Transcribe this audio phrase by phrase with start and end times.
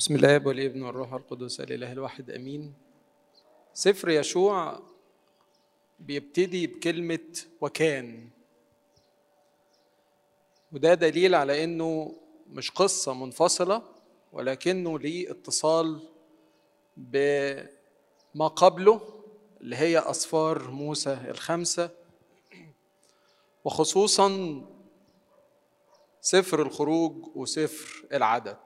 [0.00, 2.74] بسم الله والابن والروح القدس الاله الواحد آمين.
[3.74, 4.82] سفر يشوع
[5.98, 8.30] بيبتدي بكلمة وكان.
[10.72, 12.16] وده دليل على إنه
[12.46, 13.82] مش قصة منفصلة
[14.32, 16.08] ولكنه ليه اتصال
[16.96, 19.00] بما قبله
[19.60, 21.90] اللي هي أسفار موسى الخمسة.
[23.64, 24.60] وخصوصا
[26.20, 28.58] سفر الخروج وسفر العدد.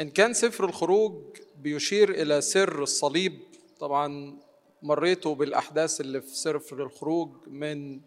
[0.00, 3.40] إن كان سفر الخروج بيشير إلى سر الصليب
[3.80, 4.36] طبعا
[4.82, 8.00] مريتوا بالأحداث اللي في سفر الخروج من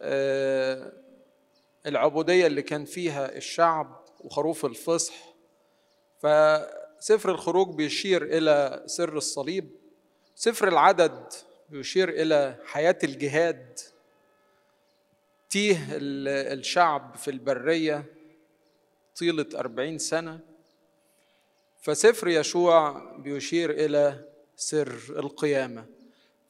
[0.00, 0.92] آه،
[1.86, 5.14] العبودية اللي كان فيها الشعب وخروف الفصح.
[6.18, 9.70] فسفر الخروج بيشير إلى سر الصليب
[10.34, 11.32] سفر العدد
[11.68, 13.78] بيشير إلى حياة الجهاد
[15.50, 18.04] تيه الشعب في البرية
[19.18, 20.40] طيلة أربعين سنة.
[21.88, 24.24] فسفر يشوع بيشير إلى
[24.56, 25.86] سر القيامة.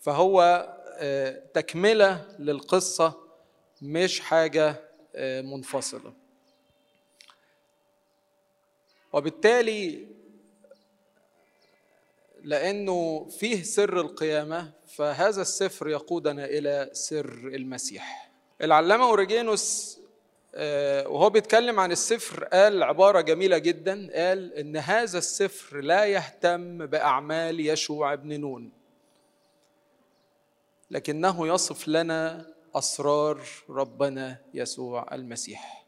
[0.01, 0.67] فهو
[1.55, 3.21] تكملة للقصة
[3.83, 4.77] مش حاجة
[5.19, 6.13] منفصلة.
[9.13, 10.09] وبالتالي
[12.43, 18.31] لأنه فيه سر القيامة فهذا السفر يقودنا إلى سر المسيح.
[18.63, 19.98] العلامة أوريجينوس
[21.07, 24.11] وهو بيتكلم عن السفر قال عبارة جميلة جدا.
[24.15, 28.73] قال إن هذا السفر لا يهتم بأعمال يشوع بن نون
[30.91, 35.85] لكنه يصف لنا أسرار ربنا يسوع المسيح.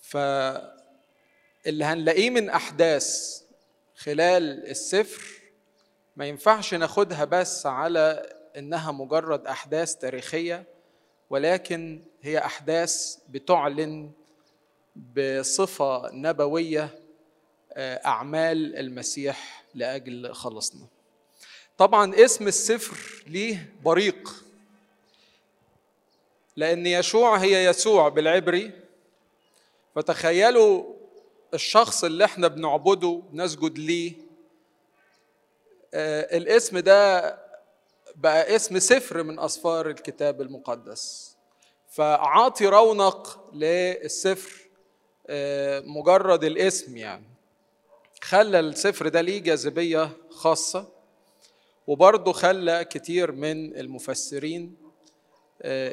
[0.00, 3.40] فاللي هنلاقيه من أحداث
[3.96, 5.24] خلال السفر
[6.16, 10.64] ما ينفعش ناخدها بس على إنها مجرد أحداث تاريخية
[11.30, 14.10] ولكن هي أحداث بتعلن
[15.16, 16.98] بصفة نبوية
[17.78, 20.86] أعمال المسيح لأجل خلصنا.
[21.78, 24.44] طبعا اسم السفر ليه بريق
[26.56, 28.70] لأن يشوع هي يسوع بالعبري.
[29.94, 30.94] فتخيلوا
[31.54, 34.12] الشخص اللي إحنا بنعبده نسجد ليه.
[35.94, 37.30] الاسم ده
[38.16, 41.29] بقى اسم سفر من أسفار الكتاب المقدس.
[41.90, 44.60] فعاطي رونق للسفر
[45.86, 47.26] مجرد الاسم يعني
[48.22, 50.88] خلى السفر ده ليه جاذبية خاصة
[51.86, 54.76] وبرضه خلى كتير من المفسرين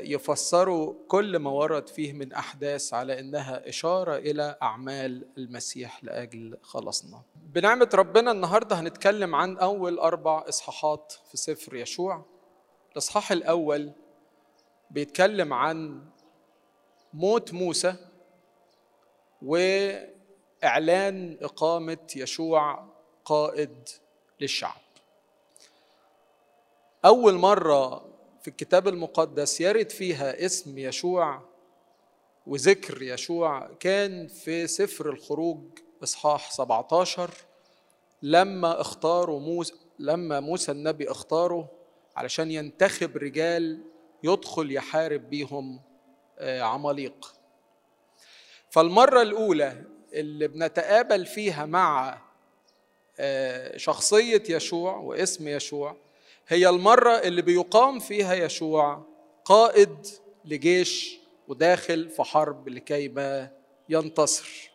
[0.03, 7.21] يفسروا كل ما ورد فيه من أحداث على إنها إشارة إلى أعمال المسيح لأجل خلاصنا.
[7.35, 12.25] بنعمة ربنا النهارده هنتكلم عن أول أربع إصحاحات في سفر يشوع.
[12.91, 13.91] الإصحاح الأول
[14.91, 16.03] بيتكلم عن
[17.13, 17.95] موت موسى
[19.41, 22.85] وإعلان إقامة يشوع
[23.25, 23.89] قائد
[24.41, 24.81] للشعب.
[27.05, 28.05] أول مرة
[28.41, 31.41] في الكتاب المقدس يرد فيها اسم يشوع
[32.47, 35.63] وذكر يشوع كان في سفر الخروج
[36.03, 37.31] إصحاح 17
[38.21, 41.69] لما اختاروا موسى لما موسى النبي اختاره
[42.15, 43.83] علشان ينتخب رجال
[44.23, 45.79] يدخل يحارب بيهم
[46.41, 47.33] عماليق.
[48.69, 49.83] فالمرة الأولى
[50.13, 52.21] اللي بنتقابل فيها مع
[53.75, 55.95] شخصية يشوع واسم يشوع
[56.47, 59.05] هي المرة اللي بيقام فيها يشوع
[59.45, 60.07] قائد
[60.45, 63.51] لجيش وداخل في حرب لكي ما
[63.89, 64.71] ينتصر.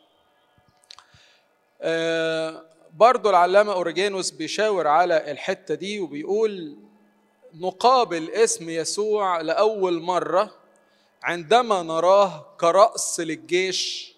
[1.80, 6.76] آه برضو العلامة أوريجينوس بيشاور على الحتة دي وبيقول
[7.54, 10.50] نقابل اسم يسوع لأول مرة
[11.22, 14.12] عندما نراه كرأس للجيش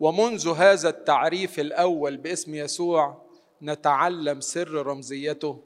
[0.00, 3.22] ومنذ هذا التعريف الأول باسم يسوع
[3.62, 5.58] نتعلم سر رمزيته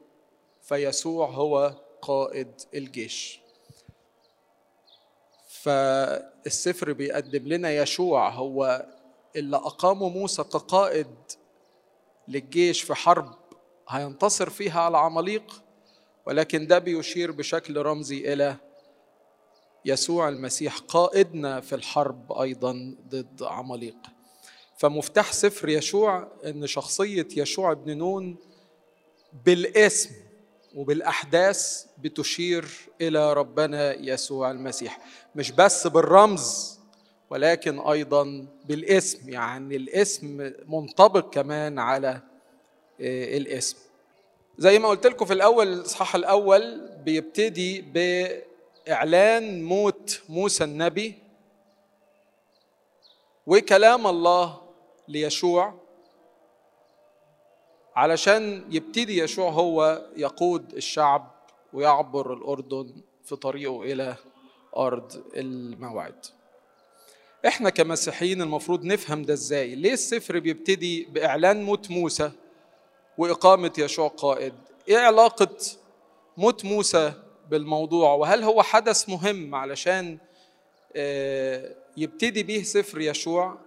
[0.62, 3.41] فيسوع هو قائد الجيش.
[5.48, 8.86] فالسفر بيقدم لنا يشوع هو
[9.36, 11.15] اللي أقامه موسى كقائد
[12.28, 13.34] للجيش في حرب
[13.89, 15.62] هينتصر فيها على عماليق
[16.28, 18.57] ولكن ده بيشير بشكل رمزي إلى
[19.84, 23.97] يسوع المسيح قائدنا في الحرب أيضا ضد عماليق.
[24.78, 28.36] فمفتاح سفر يشوع أن شخصية يشوع بن نون
[29.45, 30.10] بالاسم
[30.75, 32.69] وبالأحداث بتشير
[33.01, 34.98] إلى ربنا يسوع المسيح.
[35.34, 36.78] مش بس بالرمز
[37.30, 39.28] ولكن أيضا بالاسم.
[39.28, 42.21] يعني الاسم منطبق كمان على
[43.01, 43.88] الاسم.
[44.59, 51.15] زي ما قلت لكم في الأول الإصحاح الأول بيبتدي بإعلان موت موسى النبي
[53.47, 54.60] وكلام الله
[55.09, 55.75] ليشوع
[57.97, 61.31] علشان يبتدي يشوع هو يقود الشعب
[61.72, 62.95] ويعبر الأردن
[63.25, 64.16] في طريقه إلى
[64.77, 66.27] أرض الموعد.
[67.47, 72.31] إحنا كمسيحيين المفروض نفهم ده إزاي؟ ليه السفر بيبتدي بإعلان موت موسى؟
[73.18, 74.54] وإقامة يشوع قائد.
[74.88, 75.56] إيه علاقة
[76.36, 77.12] موت موسى
[77.48, 80.18] بالموضوع؟ وهل هو حدث مهم علشان
[81.97, 83.59] يبتدي به سفر يشوع؟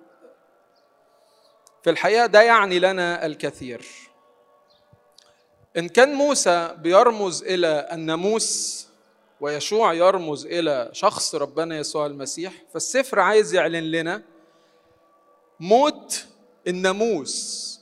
[1.84, 3.86] في الحقيقة ده يعني لنا الكثير.
[5.78, 8.88] إن كان موسى بيرمز إلى الناموس
[9.42, 14.24] ويشوع يرمز إلى شخص ربنا يسوع المسيح فالسفر عايز يعلن لنا
[15.60, 16.26] موت
[16.68, 17.81] الناموس.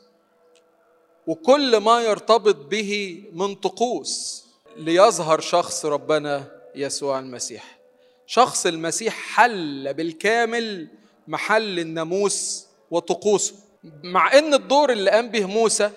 [1.29, 4.45] وكل ما يرتبط به من طقوس
[4.77, 7.79] ليظهر شخص ربنا يسوع المسيح.
[8.25, 10.87] شخص المسيح حل بالكامل
[11.27, 13.55] محل الناموس وطقوسه.
[14.03, 15.91] مع إن الدور اللي قام به موسى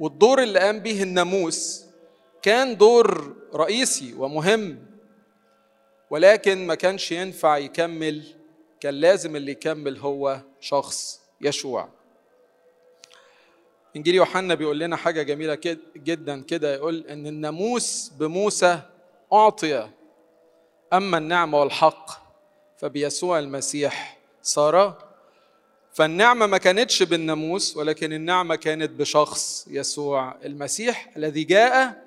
[0.00, 1.84] والدور اللي قام به الناموس
[2.42, 4.86] كان دور رئيسي ومهم
[6.10, 8.22] ولكن ما كانش ينفع يكمل
[8.80, 11.88] كان لازم اللي يكمل هو شخص يشوع.
[13.96, 18.80] انجيل يوحنا بيقول لنا حاجة جميلة كد جدا كده يقول إن الناموس بموسى
[19.32, 19.88] أعطي
[20.92, 22.10] أما النعمة والحق
[22.78, 24.98] فبيسوع المسيح صار.
[25.92, 32.04] فالنعمة ما كانتش بالناموس ولكن النعمة كانت بشخص يسوع المسيح الذي جاء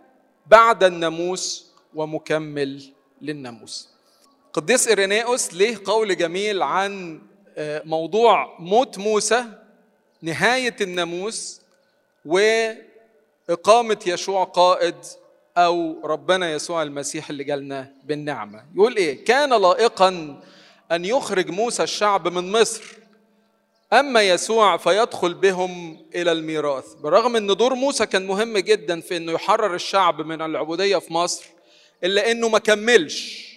[0.48, 2.84] بعد الناموس ومكمل
[3.22, 3.89] للناموس.
[4.54, 7.22] قديس إيرينيوس ليه قول جميل عن
[7.86, 9.45] موضوع موت موسى
[10.22, 11.62] نهاية الناموس
[12.27, 14.95] وإقامة يشوع قائد
[15.57, 18.65] أو ربنا يسوع المسيح اللي جالنا بالنعمة.
[18.75, 20.41] يقول إيه؟ كان لائقا
[20.91, 22.83] أن يخرج موسى الشعب من مصر.
[23.94, 26.94] أما يسوع فيدخل بهم إلى الميراث.
[26.94, 31.45] بالرغم أن دور موسى كان مهم جدا في أنه يحرر الشعب من العبودية في مصر
[32.03, 33.47] إلا أنه ما كملش.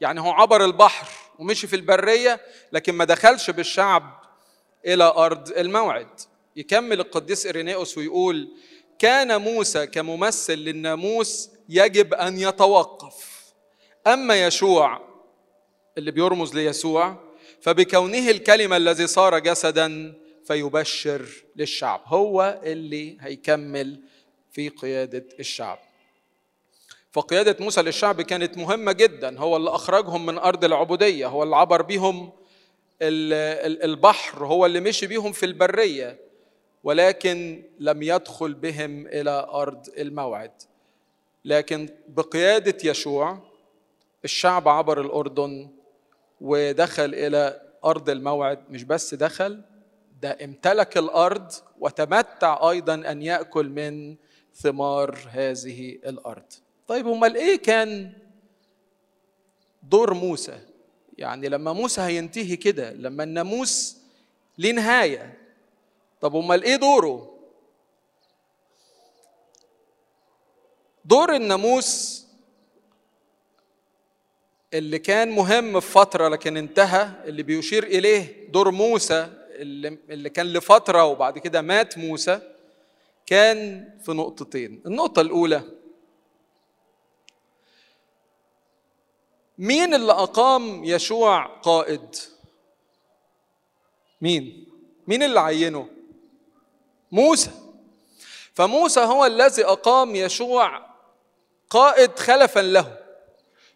[0.00, 2.40] يعني هو عبر البحر ومشي في البرية
[2.72, 4.22] لكن ما دخلش بالشعب
[4.86, 6.20] إلى أرض الموعد.
[6.56, 8.48] يكمل القديس إيرينيوس ويقول
[8.98, 13.42] كان موسى كممثل للناموس يجب أن يتوقف.
[14.06, 15.00] أما يشوع
[15.98, 17.16] اللي بيرمز ليسوع
[17.60, 20.14] فبكونه الكلمة الذي صار جسدا
[20.44, 22.02] فيبشر للشعب.
[22.04, 24.00] هو اللي هيكمل
[24.52, 25.78] في قيادة الشعب.
[27.12, 29.38] فقيادة موسى للشعب كانت مهمة جدا.
[29.38, 31.26] هو اللي أخرجهم من أرض العبودية.
[31.26, 32.32] هو اللي عبر بيهم
[33.02, 34.46] البحر.
[34.46, 36.31] هو اللي مشي بيهم في البرية.
[36.84, 40.52] ولكن لم يدخل بهم إلى أرض الموعد.
[41.44, 43.38] لكن بقيادة يشوع
[44.24, 45.68] الشعب عبر الأردن
[46.40, 49.60] ودخل إلى أرض الموعد مش بس دخل
[50.22, 54.16] ده امتلك الأرض وتمتع أيضا أن يأكل من
[54.54, 56.44] ثمار هذه الأرض.
[56.88, 58.12] طيب أمال إيه كان
[59.82, 60.58] دور موسى؟
[61.18, 63.96] يعني لما موسى هينتهي كده لما الناموس
[64.58, 65.38] ليه نهايه
[66.22, 67.38] طب امال إيه دوره
[71.04, 72.22] دور الناموس
[74.74, 80.46] اللي كان مهم في فترة لكن انتهى اللي بيشير إليه دور موسى اللي, اللي كان
[80.46, 82.40] لفترة وبعد كده مات موسى
[83.26, 85.62] كان في نقطتين النقطة الأولى
[89.58, 92.16] مين اللي أقام يشوع قائد؟
[94.20, 94.66] مين؟
[95.06, 95.88] مين اللي عينه؟
[97.12, 97.50] موسى.
[98.54, 100.86] فموسى هو الذي أقام يشوع
[101.70, 102.98] قائد خلفا له.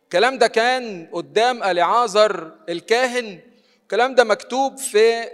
[0.05, 3.40] الكلام ده كان قدام أليعازر الكاهن.
[3.83, 5.31] الكلام ده مكتوب في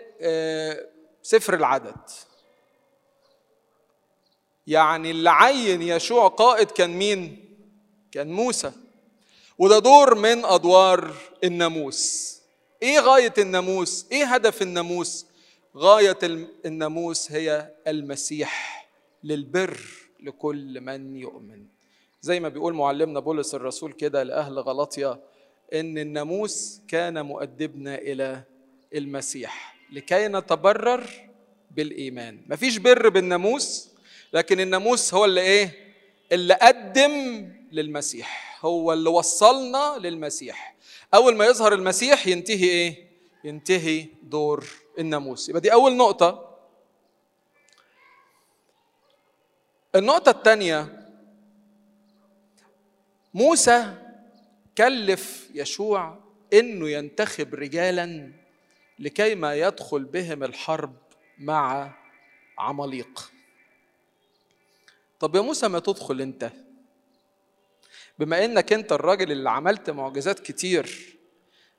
[1.23, 2.11] سفر العدد.
[4.67, 7.49] يعني اللي عين يشوع قائد كان مين؟
[8.13, 8.73] كان موسى.
[9.59, 12.33] وده دور من أدوار الناموس.
[12.83, 15.27] إيه غاية الناموس؟ إيه هدف الناموس؟
[15.77, 16.19] غاية
[16.67, 18.87] الناموس هي المسيح
[19.25, 19.81] للبر
[20.23, 21.65] لكل من يؤمن.
[22.23, 25.21] زي ما بيقول معلمنا بولس الرسول كده لأهل غلطيا
[25.75, 28.43] إن الناموس كان مؤدبنا إلى
[28.95, 31.05] المسيح لكي نتبرر
[31.71, 32.41] بالإيمان.
[32.47, 33.89] مفيش بر بالناموس
[34.33, 35.95] لكن الناموس هو اللي إيه؟
[36.33, 40.77] اللي قدم للمسيح هو اللي وصلنا للمسيح.
[41.15, 43.07] أول ما يظهر المسيح ينتهي إيه؟
[43.45, 44.67] ينتهي دور
[44.99, 45.49] الناموس.
[45.49, 46.59] يبقى دي أول نقطة.
[49.95, 51.09] النقطة الثانية
[53.35, 53.95] موسى
[54.79, 56.19] كلف يشوع
[56.53, 58.33] إنه ينتخب رجالا
[58.99, 60.97] لكي ما يدخل بهم الحرب
[61.39, 61.95] مع
[62.59, 63.33] عماليق.
[65.21, 66.51] طب يا موسى ما تدخل أنت.
[68.19, 71.12] بما إنك أنت الراجل اللي عملت معجزات كتير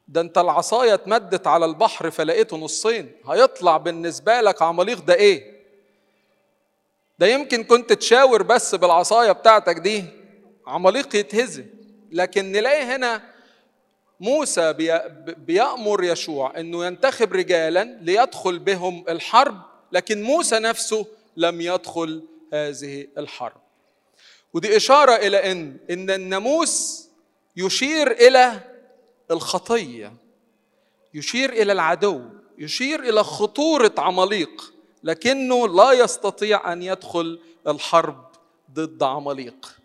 [0.07, 5.53] ده انت العصاية اتمدت على البحر فلقيته نصين هيطلع بالنسبة لك عماليق ده إيه؟
[7.19, 10.05] ده يمكن كنت تشاور بس بالعصاية بتاعتك دي
[10.67, 11.65] عماليق يتهزم.
[12.11, 13.21] لكن نلاقي هنا
[14.19, 14.73] موسى
[15.37, 21.05] بيأمر يشوع إنه ينتخب رجالا ليدخل بهم الحرب لكن موسى نفسه
[21.37, 23.61] لم يدخل هذه الحرب.
[24.53, 27.07] ودي إشارة إلى أن إن الناموس
[27.57, 28.59] يشير إلى
[29.33, 30.13] الخطية.
[31.13, 32.21] يشير إلى العدو
[32.57, 34.73] يشير إلى خطورة عماليق
[35.03, 38.25] لكنه لا يستطيع أن يدخل الحرب
[38.73, 39.77] ضد عماليق.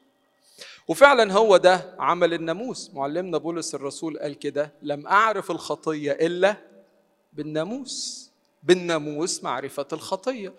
[0.88, 2.90] وفعلا هو ده عمل الناموس.
[2.94, 6.56] معلمنا بولس الرسول قال كده لم أعرف الخطية إلا
[7.32, 8.28] بالناموس.
[8.62, 10.52] بالناموس معرفة الخطية.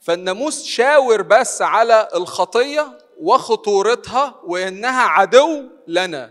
[0.00, 6.30] فالناموس شاور بس على الخطية وخطورتها وإنها عدو لنا.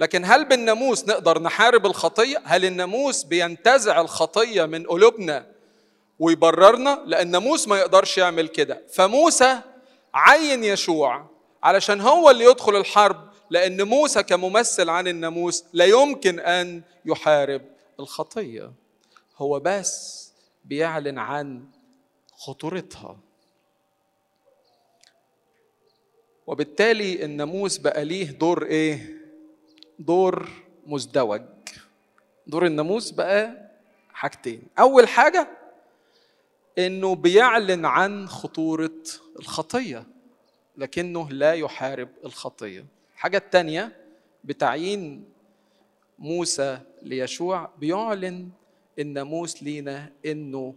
[0.00, 5.46] لكن هل بالناموس نقدر نحارب الخطية؟ هل الناموس بينتزع الخطية من قلوبنا
[6.18, 8.82] ويبررنا؟ لأن الناموس ما يقدرش يعمل كده.
[8.92, 9.60] فموسى
[10.14, 11.26] عين يشوع
[11.62, 17.62] علشان هو اللي يدخل الحرب لأن موسى كممثل عن الناموس لا يمكن أن يحارب
[18.00, 18.72] الخطية.
[19.38, 20.24] هو بس
[20.64, 21.64] بيعلن عن
[22.36, 23.16] خطورتها.
[26.46, 29.23] وبالتالي الناموس بقى ليه دور إيه؟
[29.98, 30.48] دور
[30.86, 31.42] مزدوج.
[32.46, 33.70] دور الناموس بقى
[34.12, 34.62] حاجتين.
[34.78, 35.48] أول حاجة
[36.78, 39.02] إنه بيعلن عن خطورة
[39.38, 40.06] الخطية
[40.76, 42.84] لكنه لا يحارب الخطية.
[43.14, 43.96] الحاجة الثانية
[44.44, 45.24] بتعيين
[46.18, 48.48] موسى ليشوع بيعلن
[48.98, 50.74] الناموس لينا إنه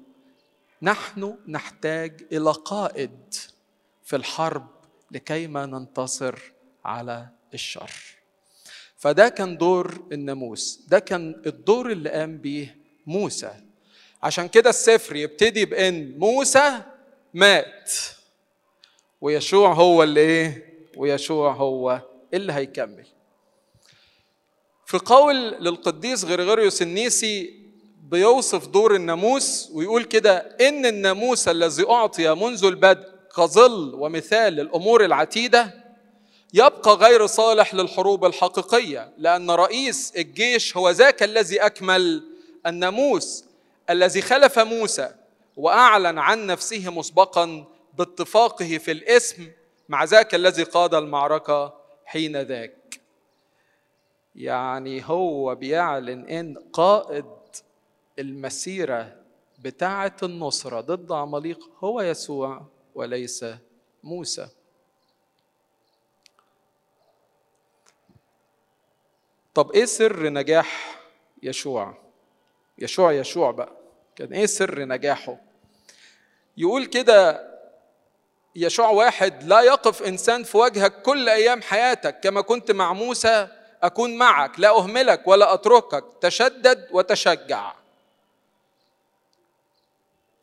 [0.82, 3.34] نحن نحتاج إلى قائد
[4.04, 4.68] في الحرب
[5.12, 6.40] لكي ما ننتصر
[6.86, 8.17] على الشر.
[8.98, 12.70] فده كان دور الناموس ده كان الدور اللي قام به
[13.08, 13.52] موسى.
[14.24, 16.82] عشان كده السفر يبتدي بإن موسى
[17.34, 17.92] مات
[19.22, 22.02] ويشوع هو اللي إيه؟ ويشوع هو
[22.34, 23.06] اللي هيكمل.
[24.86, 27.60] في قول للقديس غريغوريوس النيسي
[28.04, 35.87] بيوصف دور الناموس ويقول كده إن الناموس الذي أعطي منذ البدء كظل ومثال للأمور العتيدة
[36.54, 42.24] يبقى غير صالح للحروب الحقيقية لأن رئيس الجيش هو ذاك الذي أكمل
[42.66, 43.46] الناموس
[43.90, 45.10] الذي خلف موسى
[45.58, 47.66] وأعلن عن نفسه مسبقا
[47.98, 49.48] باتفاقه في الاسم
[49.90, 51.74] مع ذاك الذي قاد المعركة
[52.06, 53.00] حين ذاك.
[54.36, 57.26] يعني هو بيعلن إن قائد
[58.20, 59.16] المسيرة
[59.60, 62.62] بتاعة النصرة ضد عماليق هو يسوع
[62.96, 63.46] وليس
[64.04, 64.48] موسى.
[69.58, 71.00] طب إيه سر نجاح
[71.44, 71.98] يشوع؟
[72.78, 73.72] يشوع يشوع بقى.
[74.16, 75.38] كان إيه سر نجاحه؟
[76.58, 77.48] يقول كده
[78.56, 82.20] يشوع واحد لا يقف إنسان في وجهك كل أيام حياتك.
[82.20, 83.48] كما كنت مع موسى
[83.84, 84.60] أكون معك.
[84.60, 86.06] لا أهملك ولا أتركك.
[86.22, 87.74] تشدد وتشجع.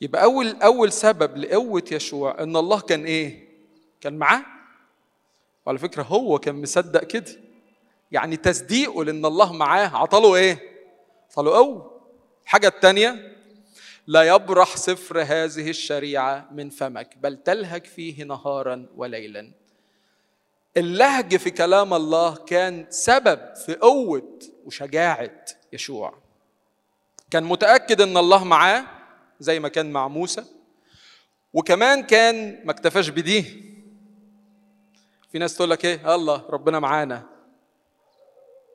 [0.01, 3.49] يبقى أول أول سبب لقوة يشوع إن الله كان إيه؟
[4.01, 4.45] كان معاه.
[5.67, 7.44] وعلى فكرة هو كان مصدق كده.
[8.15, 10.59] يعني تصديقه لأن الله معاه عطاله إيه؟
[11.31, 12.01] عطاله قوة.
[12.45, 13.37] الحاجة الثانية
[14.07, 19.53] لا يبرح سفر هذه الشريعة من فمك بل تلهج فيه نهارا وليلا.
[20.77, 26.15] اللهج في كلام الله كان سبب في قوة وشجاعة يشوع.
[27.31, 28.85] كان متأكد إن الله معاه
[29.41, 30.45] زي ما كان مع موسى
[31.53, 33.43] وكمان كان ما اكتفاش بدي
[35.33, 37.34] في ناس تقول لك إيه الله ربنا معانا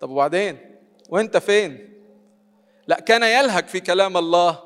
[0.02, 0.58] طب وبعدين؟
[1.10, 1.94] وانت فين؟
[2.88, 4.64] لا كان يلهج في كلام الله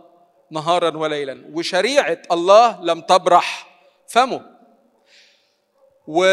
[0.51, 4.45] نهارا وليلا وشريعة الله لم تبرح فمه.
[6.07, 6.25] و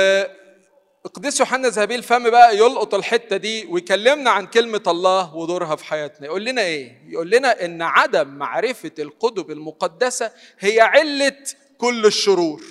[1.07, 6.27] القديس يوحنا ذهبي الفم بقى يلقط الحتة دي ويكلمنا عن كلمة الله ودورها في حياتنا.
[6.27, 11.37] يقول لنا إيه؟ يقول لنا إن عدم معرفة الكتب المقدسة هي علة
[11.79, 12.63] كل الشرور.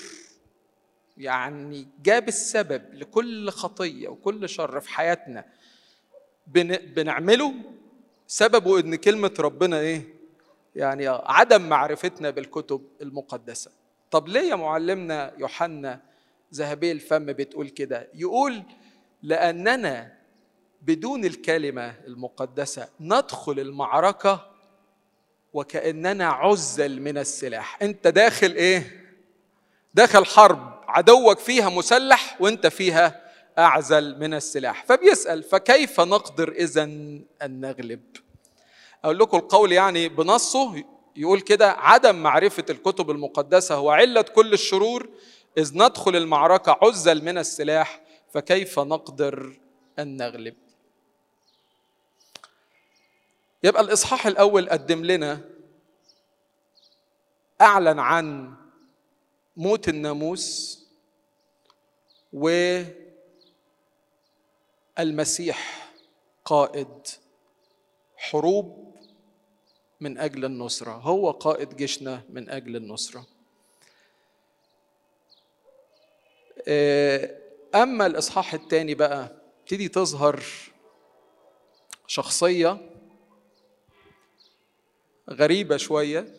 [1.18, 5.46] يعني جاب السبب لكل خطية وكل شر في حياتنا.
[6.96, 7.54] بنعمله
[8.28, 10.02] سببه إن كلمة ربنا إيه؟
[10.76, 13.72] يعني عدم معرفتنا بالكتب المقدسة.
[14.12, 16.02] طب ليه يا معلمنا يوحنا
[16.54, 18.64] ذهبي الفم بتقول كده؟ يقول
[19.24, 20.14] لأننا
[20.82, 24.52] بدون الكلمة المقدسة ندخل المعركة
[25.54, 27.82] وكأننا عزل من السلاح.
[27.82, 29.06] أنت داخل إيه؟
[29.94, 30.80] داخل حرب.
[30.88, 33.29] عدوك فيها مسلح وأنت فيها
[33.60, 34.86] أعزل من السلاح.
[34.86, 38.02] فبيسأل فكيف نقدر إذا أن نغلب؟
[39.04, 40.84] أقول لكم القول يعني بنصه
[41.16, 45.10] يقول كده عدم معرفة الكتب المقدسة هو علة كل الشرور
[45.58, 48.02] إذ ندخل المعركة عزل من السلاح
[48.34, 49.60] فكيف نقدر
[50.00, 50.56] أن نغلب؟
[53.64, 55.42] يبقى الإصحاح الأول قدم لنا
[57.62, 58.56] أعلن عن
[59.58, 60.80] موت الناموس
[65.00, 65.90] والمسيح
[66.46, 67.08] قائد
[68.18, 68.96] حروب
[70.00, 70.92] من أجل النصرة.
[70.92, 73.28] هو قائد جيشنا من أجل النصرة.
[77.76, 80.44] أما الإصحاح الثاني بقى تبتدي تظهر
[82.08, 82.78] شخصية
[85.30, 86.34] غريبة شوية.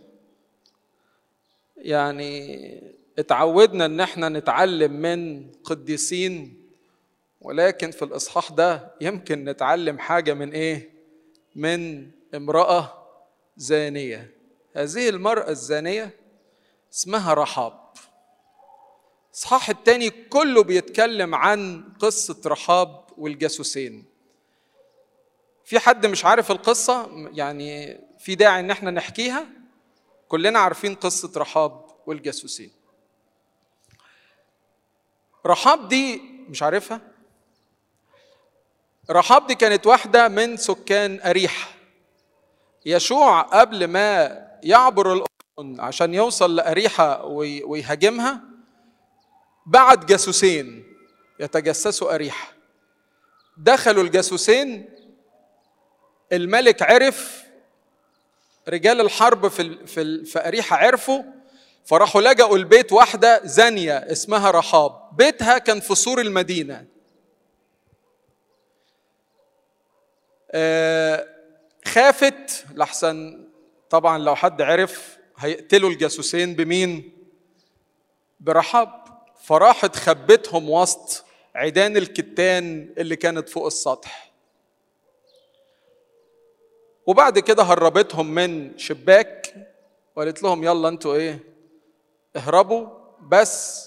[1.77, 2.83] يعني
[3.19, 6.60] اتعودنا إن إحنا نتعلم من قديسين
[7.41, 10.91] ولكن في الإصحاح ده يمكن نتعلم حاجة من إيه؟
[11.57, 13.07] من امرأة
[13.57, 14.35] زانية.
[14.77, 16.11] هذه المرأة الزانية
[16.93, 17.81] اسمها رحاب.
[19.31, 24.05] الإصحاح الثاني كله بيتكلم عن قصة رحاب والجاسوسين.
[25.65, 29.47] في حد مش عارف القصة؟ يعني في داعي إن إحنا نحكيها؟
[30.29, 32.71] كلنا عارفين قصة رحاب والجاسوسين.
[35.47, 37.10] رحاب دي مش عارفها؟
[39.11, 41.69] رحاب دي كانت واحدة من سكان أريحة
[42.87, 47.25] يشوع قبل ما يعبر الأردن عشان يوصل لأريحة
[47.65, 48.41] ويهاجمها
[49.67, 50.85] بعت جاسوسين
[51.41, 52.53] يتجسسوا أريحة
[53.57, 54.89] دخلوا الجاسوسين
[56.33, 57.45] الملك عرف
[58.69, 61.23] رجال الحرب في في في أريحة عرفوا
[61.85, 65.17] فراحوا لجأوا البيت واحدة زانية اسمها رحاب.
[65.17, 66.87] بيتها كان في سور المدينة.
[71.85, 72.65] خافت.
[72.75, 73.47] لحسن
[73.91, 77.13] طبعا لو حد عرف هيقتلوا الجاسوسين بمين؟
[78.41, 79.05] برحاب.
[79.43, 84.33] فراحت خبتهم وسط عيدان الكتان اللي كانت فوق السطح.
[87.07, 89.55] وبعد كده هربتهم من شباك
[90.17, 91.39] وقالت لهم يلا أنتوا إيه
[92.37, 92.87] اهربوا.
[93.21, 93.87] بس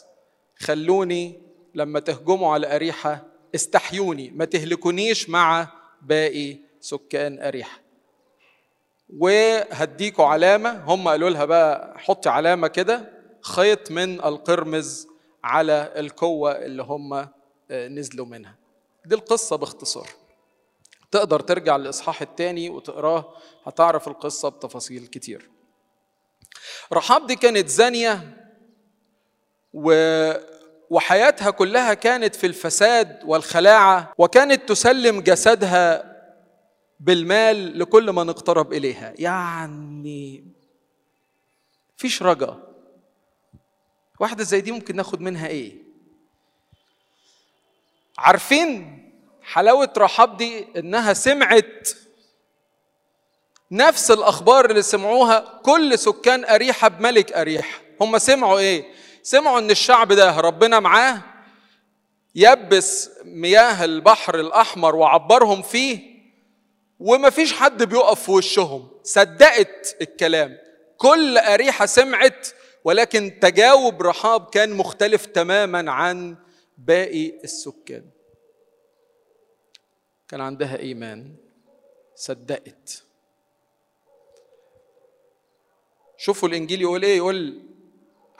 [0.56, 1.42] خلوني
[1.76, 3.24] لما تهجموا على أريحة
[3.56, 5.68] استحيوني ما تهلكونيش مع
[6.04, 7.80] باقي سكان أريحة
[9.20, 15.08] وهديكوا علامة هم قالوا لها بقى حطي علامة كده خيط من القرمز
[15.44, 17.28] على القوة اللي هم
[17.72, 18.56] نزلوا منها.
[19.06, 20.08] دي القصة باختصار.
[21.12, 23.34] تقدر ترجع للإصحاح الثاني وتقراه
[23.66, 25.50] هتعرف القصة بتفاصيل كتير.
[26.94, 28.38] رحاب دي كانت زانية
[29.74, 29.92] و
[30.90, 36.14] وحياتها كلها كانت في الفساد والخلاعة وكانت تسلم جسدها
[37.00, 39.14] بالمال لكل من اقترب إليها.
[39.18, 40.44] يعني
[41.98, 42.58] فيش رجا.
[44.20, 45.74] واحدة زي دي ممكن ناخد منها إيه؟
[48.18, 49.00] عارفين
[49.44, 51.90] حلاوة رحاب دي؟ إنها سمعت
[53.72, 57.82] نفس الأخبار اللي سمعوها كل سكان أريحة بملك أريحة.
[58.02, 58.94] هم سمعوا إيه؟
[59.24, 61.22] سمعوا إن الشعب ده ربنا معاه
[62.36, 66.14] يبس مياه البحر الأحمر وعبرهم فيه
[67.00, 68.90] ومفيش حد بيقف في وشهم.
[69.04, 70.58] صدقت الكلام.
[70.98, 72.48] كل أريحة سمعت
[72.84, 76.36] ولكن تجاوب رحاب كان مختلف تماما عن
[76.78, 78.10] باقي السكان.
[80.28, 81.36] كان عندها إيمان.
[82.16, 83.04] صدقت.
[86.18, 87.73] شوفوا الإنجيل يقول إيه؟ يقول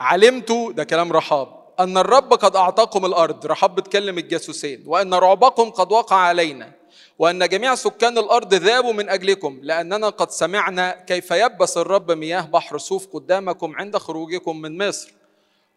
[0.00, 3.46] علمت ده كلام رحاب أن الرب قد أعطاكم الأرض.
[3.46, 4.84] رحاب بتكلم الجاسوسين.
[4.86, 6.72] وأن رعبكم قد وقع علينا.
[7.18, 9.58] وأن جميع سكان الأرض ذابوا من أجلكم.
[9.62, 15.12] لأننا قد سمعنا كيف يبس الرب مياه بحر صوف قدامكم عند خروجكم من مصر.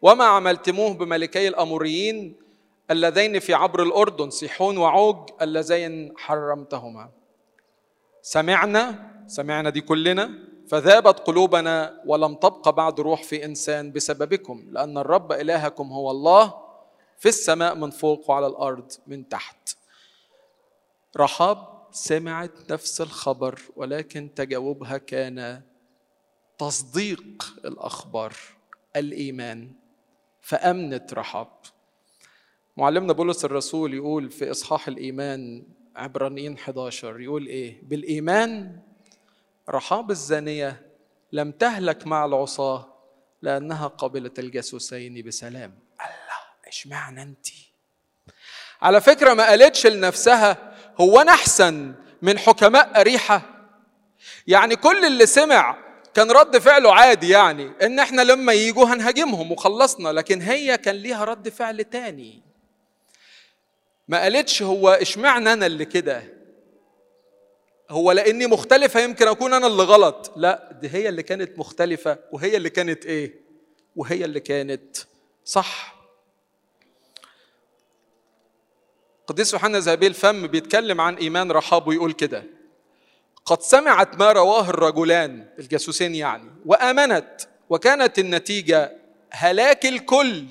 [0.01, 2.35] وما عملتموه بملكي الأموريين
[2.91, 7.09] اللذين في عبر الأردن سيحون وعوج اللذين حرمتهما.
[8.21, 15.31] سمعنا؟ سمعنا دي كلنا؟ فذابت قلوبنا ولم تبق بعد روح في إنسان بسببكم لأن الرب
[15.31, 16.53] إلهكم هو الله
[17.17, 19.77] في السماء من فوق وعلى الأرض من تحت.
[21.17, 25.61] رحاب سمعت نفس الخبر ولكن تجاوبها كان
[26.57, 28.33] تصديق الأخبار
[28.95, 29.71] الإيمان.
[30.41, 31.47] فأمنت رحاب.
[32.77, 35.63] معلمنا بولس الرسول يقول في إصحاح الإيمان
[35.95, 38.79] عبرانيين 11 يقول إيه؟ بالإيمان
[39.69, 40.81] رحاب الزانية
[41.31, 42.93] لم تهلك مع العصاة
[43.41, 45.79] لأنها قبلت الجاسوسين بسلام.
[45.99, 47.47] الله إشمعنى انت؟
[48.81, 53.41] على فكرة ما قالتش لنفسها هو أنا أحسن من حكماء أريحة.
[54.47, 55.77] يعني كل اللي سمع
[56.13, 61.23] كان رد فعله عادي يعني إن إحنا لما يجوا هنهاجمهم وخلصنا لكن هي كان ليها
[61.23, 62.41] رد فعل تاني.
[64.07, 66.36] ما قالتش هو إشمعنى أنا اللي كده؟
[67.89, 70.31] هو لأني مختلفه يمكن أكون أنا اللي غلط.
[70.35, 73.41] لا دي هي اللي كانت مختلفة وهي اللي كانت إيه؟
[73.95, 74.97] وهي اللي كانت
[75.45, 75.95] صح.
[79.27, 82.43] قديس يوحنا ذهبي الفم بيتكلم عن إيمان رحاب ويقول كده.
[83.45, 88.97] قد سمعت ما رواه الرجلان الجاسوسين يعني وآمنت وكانت النتيجة
[89.31, 90.45] هلاك الكل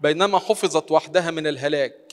[0.00, 2.12] بينما حفظت وحدها من الهلاك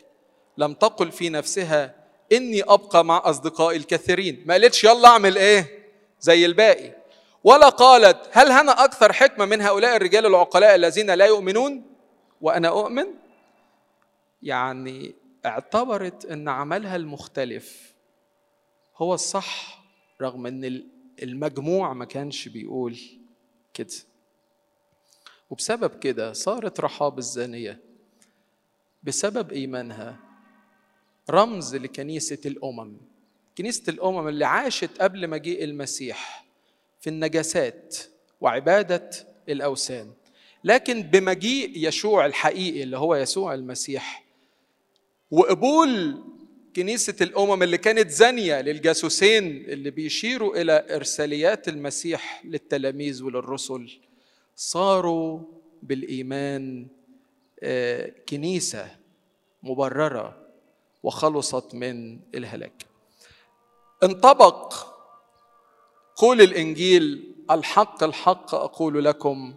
[0.57, 1.95] لم تقل في نفسها
[2.31, 4.43] إني أبقى مع أصدقائي الكثيرين.
[4.45, 5.85] ما قالتش يلا أعمل إيه؟
[6.19, 6.95] زي الباقي.
[7.43, 11.85] ولا قالت هل أنا أكثر حكمة من هؤلاء الرجال العقلاء الذين لا يؤمنون؟
[12.41, 13.05] وأنا أؤمن.
[14.43, 17.93] يعني اعتبرت إن عملها المختلف
[18.97, 19.83] هو الصح
[20.21, 20.83] رغم إن
[21.23, 22.99] المجموع ما كانش بيقول
[23.73, 23.93] كده.
[25.49, 27.79] وبسبب كده صارت رحاب الزانية.
[29.03, 30.19] بسبب إيمانها
[31.29, 32.97] رمز لكنيسة الأمم.
[33.57, 36.45] كنيسة الأمم اللي عاشت قبل مجيء المسيح
[37.01, 37.97] في النجاسات
[38.41, 39.09] وعبادة
[39.49, 40.11] الأوثان.
[40.63, 44.23] لكن بمجيء يشوع الحقيقي اللي هو يسوع المسيح
[45.31, 46.23] وقبول
[46.75, 53.99] كنيسة الأمم اللي كانت زانية للجاسوسين اللي بيشيروا إلى إرساليات المسيح للتلاميذ وللرسل
[54.55, 55.39] صاروا
[55.83, 56.87] بالإيمان
[58.29, 58.95] كنيسة
[59.63, 60.42] مبررة
[61.03, 62.85] وخلصت من الهلاك.
[64.03, 64.73] انطبق
[66.15, 69.55] قول الإنجيل الحق الحق أقول لكم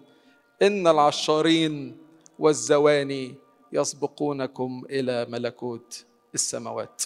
[0.63, 1.99] إن العشارين
[2.39, 3.35] والزواني
[3.73, 6.05] يسبقونكم إلى ملكوت
[6.35, 7.03] السماوات.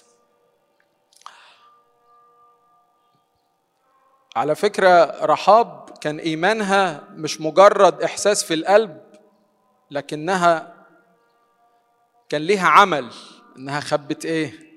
[4.36, 9.02] على فكرة رحاب كان إيمانها مش مجرد إحساس في القلب
[9.90, 10.74] لكنها
[12.28, 13.10] كان ليها عمل.
[13.56, 14.70] إنها خبت إيه؟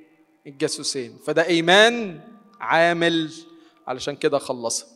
[0.47, 1.19] الجاسوسين.
[1.27, 2.21] فده إيمان
[2.59, 3.33] عامل
[3.87, 4.87] علشان كده خلصها.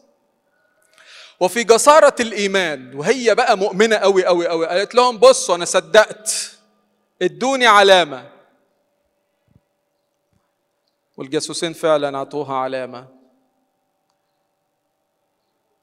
[1.39, 6.57] وفي جسارة الإيمان وهي بقى مؤمنة أوي أوي أوي قالت لهم بصوا أنا صدقت.
[7.21, 8.31] ادوني علامة.
[11.17, 13.07] والجاسوسين فعلا أعطوها علامة.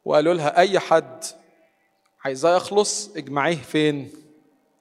[0.05, 1.25] وقالوا لها أي حد
[2.25, 4.13] عايزاه يخلص اجمعيه فين؟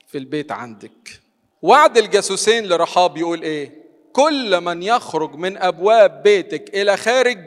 [0.08, 1.23] في البيت عندك.
[1.64, 7.40] وعد الجاسوسين لرحاب يقول إيه؟ كل من يخرج من أبواب بيتك إلى خارج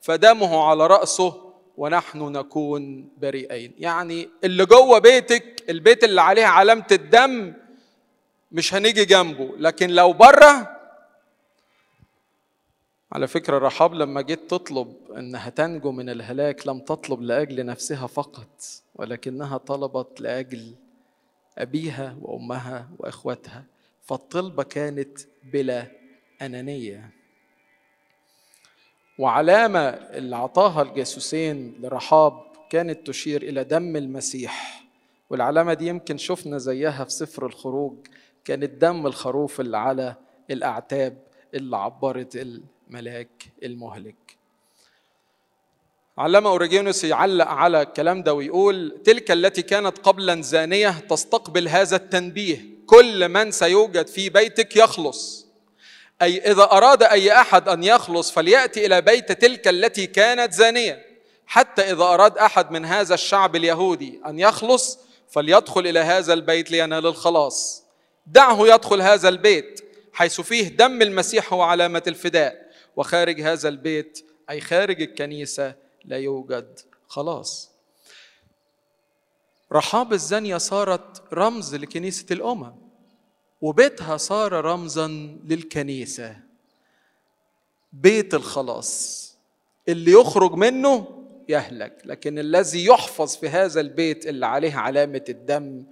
[0.00, 3.74] فدمه على رأسه ونحن نكون بريئين.
[3.78, 7.52] يعني اللي جوه بيتك البيت اللي عليه علامة الدم
[8.52, 10.76] مش هنيجي جنبه لكن لو برة
[13.12, 18.48] على فكرة رحاب لما جيت تطلب أنها تنجو من الهلاك لم تطلب لأجل نفسها فقط
[18.94, 20.74] ولكنها طلبت لأجل
[21.62, 23.64] أبيها وأمها وإخوتها
[24.02, 25.18] فالطلبة كانت
[25.52, 25.86] بلا
[26.42, 27.10] أنانية.
[29.18, 34.84] وعلامة اللي أعطاها الجاسوسين لرحاب كانت تشير إلى دم المسيح.
[35.30, 37.94] والعلامة دي يمكن شفنا زيها في سفر الخروج
[38.44, 40.14] كانت دم الخروف اللي على
[40.50, 41.18] الأعتاب
[41.54, 44.14] اللي عبرت الملاك المهلك.
[46.20, 52.64] علامة أوريجينوس يعلق على الكلام ده ويقول تلك التي كانت قبلا زانية تستقبل هذا التنبيه.
[52.86, 55.46] كل من سيوجد في بيتك يخلص.
[56.22, 61.06] أي إذا أراد أي أحد أن يخلص فليأتي إلى بيت تلك التي كانت زانية.
[61.46, 64.98] حتى إذا أراد أحد من هذا الشعب اليهودي أن يخلص
[65.30, 67.84] فليدخل إلى هذا البيت لينال الخلاص.
[68.26, 69.80] دعه يدخل هذا البيت
[70.12, 72.70] حيث فيه دم المسيح هو علامة الفداء.
[72.96, 76.80] وخارج هذا البيت أي خارج الكنيسة لا يوجد.
[77.08, 77.70] خلاص.
[79.72, 82.74] رحاب الزانية صارت رمز لكنيسة الأمم
[83.60, 85.06] وبيتها صار رمزا
[85.44, 86.36] للكنيسة.
[87.92, 89.20] بيت الخلاص.
[89.88, 95.84] اللي يخرج منه يهلك لكن الذي يحفظ في هذا البيت اللي عليه علامة الدم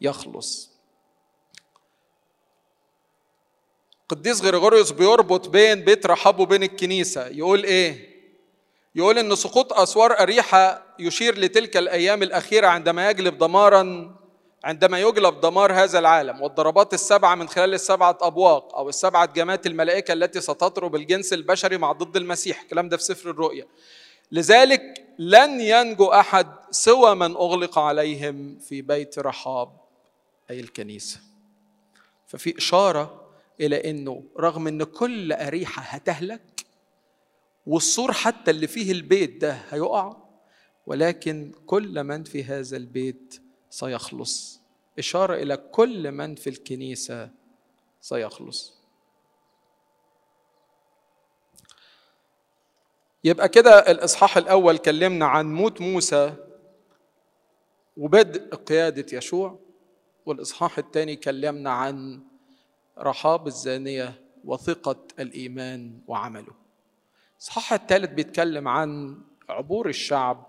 [0.00, 0.70] يخلص.
[4.08, 7.26] قديس غريغوريوس بيربط بين بيت رحاب وبين الكنيسة.
[7.26, 8.15] يقول إيه؟
[8.96, 14.16] يقول إن سقوط أسوار أريحة يشير لتلك الأيام الأخيرة عندما يجلب دمارا
[14.64, 20.12] عندما يجلب دمار هذا العالم والضربات السبعة من خلال السبعة أبواق أو السبعة جمات الملائكة
[20.12, 22.60] التي ستضرب الجنس البشري مع ضد المسيح.
[22.62, 23.66] الكلام ده في سفر الرؤيا.
[24.32, 29.68] لذلك لن ينجو أحد سوى من أغلق عليهم في بيت رحاب
[30.50, 31.20] أي الكنيسة.
[32.26, 33.26] ففي إشارة
[33.60, 36.55] إلى إنه رغم إن كل أريحة هتهلك
[37.66, 40.16] والسور حتى اللي فيه البيت ده هيقع
[40.86, 44.60] ولكن كل من في هذا البيت سيخلص.
[44.98, 47.30] إشارة إلى كل من في الكنيسة
[48.00, 48.76] سيخلص.
[53.24, 56.34] يبقى كده الإصحاح الأول كلمنا عن موت موسى
[57.96, 59.58] وبدء قيادة يشوع
[60.26, 62.22] والإصحاح الثاني كلمنا عن
[62.98, 66.65] رحاب الزانية وثقة الإيمان وعمله.
[67.36, 69.18] الاصحاح الثالث بيتكلم عن
[69.48, 70.46] عبور الشعب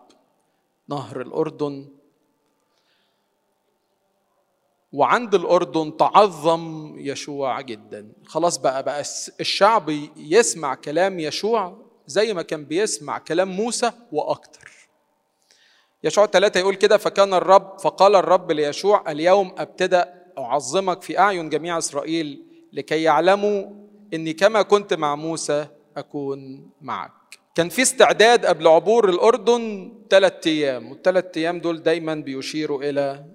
[0.90, 1.88] نهر الأردن.
[4.94, 8.12] وعند الأردن تعظم يشوع جدا.
[8.26, 9.02] خلاص بقى بقى
[9.40, 14.72] الشعب يسمع كلام يشوع زي ما كان بيسمع كلام موسى وأكتر.
[16.04, 21.78] يشوع ثلاثة يقول كده فكان الرب فقال الرب ليشوع اليوم أبتدأ أعظمك في أعين جميع
[21.78, 23.66] إسرائيل لكي يعلموا
[24.14, 25.68] إني كما كنت مع موسى
[25.98, 27.40] أكون معك.
[27.56, 33.26] كان في استعداد قبل عبور الأردن ثلاثة أيام والثلاث أيام دول دايما بيشيروا إلى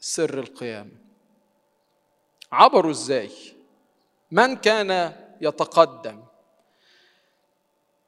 [0.00, 0.90] سر القيامة
[2.52, 3.30] عبروا إزاي؟
[4.30, 6.22] من كان يتقدم؟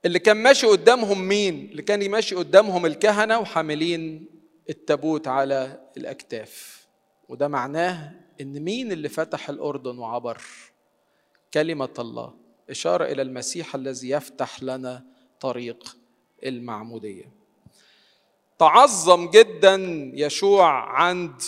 [0.04, 4.26] اللي كان ماشي قدامهم مين؟ اللي كان ماشي قدامهم الكهنة وحاملين
[4.70, 6.86] التابوت على الأكتاف.
[7.28, 10.42] وده معناه إن مين اللي فتح الأردن وعبر؟
[11.54, 12.47] كلمة الله.
[12.70, 15.04] إشارة إلى المسيح الذي يفتح لنا
[15.40, 15.96] طريق
[16.44, 17.32] المعمودية.
[18.58, 19.74] تعظم جدا
[20.14, 21.42] يشوع عند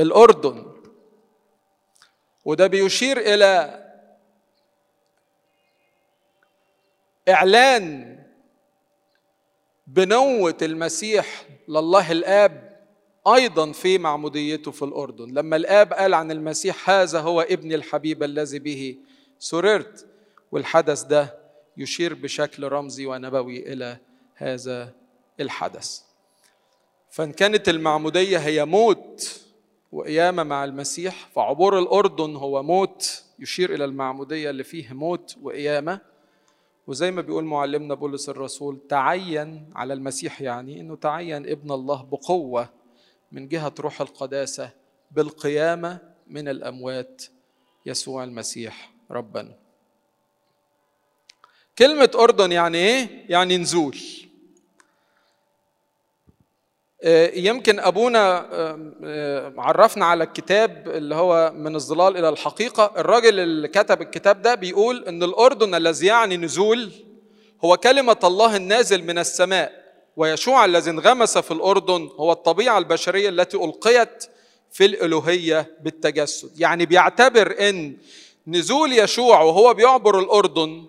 [0.00, 0.72] الأردن
[2.44, 3.82] وده بيشير إلى
[7.28, 8.16] إعلان
[9.86, 12.65] بنوة المسيح لله الآب
[13.34, 15.34] أيضا في معموديته في الأردن.
[15.34, 18.96] لما الآب قال عن المسيح هذا هو ابن الحبيب الذي به
[19.38, 20.06] سررت.
[20.52, 21.38] والحدث ده
[21.76, 23.98] يشير بشكل رمزي ونبوي إلى
[24.34, 24.92] هذا
[25.40, 26.00] الحدث.
[27.10, 29.40] فإن كانت المعمودية هي موت
[29.92, 36.00] وقيامة مع المسيح فعبور الأردن هو موت يشير إلى المعمودية اللي فيه موت وقيامة.
[36.86, 42.68] وزي ما بيقول معلمنا بولس الرسول تعين على المسيح يعني إنه تعين ابن الله بقوة
[43.32, 44.70] من جهة روح القداسة
[45.10, 47.22] بالقيامة من الأموات
[47.86, 49.54] يسوع المسيح ربنا.
[51.78, 53.98] كلمة أردن يعني إيه؟ يعني نزول.
[57.34, 58.38] يمكن أبونا
[59.58, 62.92] عرفنا على الكتاب اللي هو من الظلال إلى الحقيقة.
[62.96, 66.92] الراجل اللي كتب الكتاب ده بيقول إن الأردن الذي يعني نزول
[67.64, 69.85] هو كلمة الله النازل من السماء.
[70.16, 74.24] ويشوع الذي انغمس في الأردن هو الطبيعة البشرية التي ألقيت
[74.72, 76.60] في الالوهيه بالتجسد.
[76.60, 77.96] يعني بيعتبر إن
[78.46, 80.86] نزول يشوع وهو بيعبر الأردن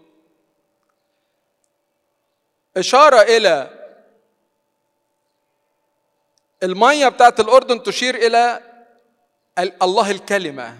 [2.78, 3.74] إشارة إلى
[6.63, 8.62] المية بتاعت الأردن تشير إلى
[9.82, 10.78] الله الكلمة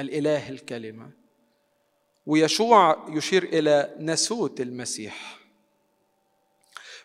[0.00, 1.10] الإله الكلمة.
[2.26, 5.33] ويشوع يشير إلى نسوت المسيح.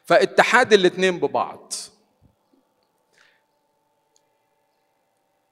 [0.10, 1.74] فاتحاد الاتنين ببعض.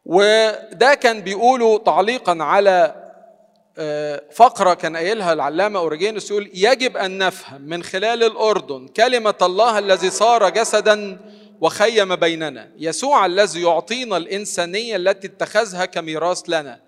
[0.06, 2.96] وده كان بيقولوا تعليقا على
[4.32, 10.10] فقرة كان قايلها العلامة أوريجينوس يقول يجب أن نفهم من خلال الأردن كلمة الله الذي
[10.10, 11.20] صار جسدا
[11.62, 16.80] وخيم بيننا يسوع الذي يعطينا الإنسانية التي اتخذها كميراث لنا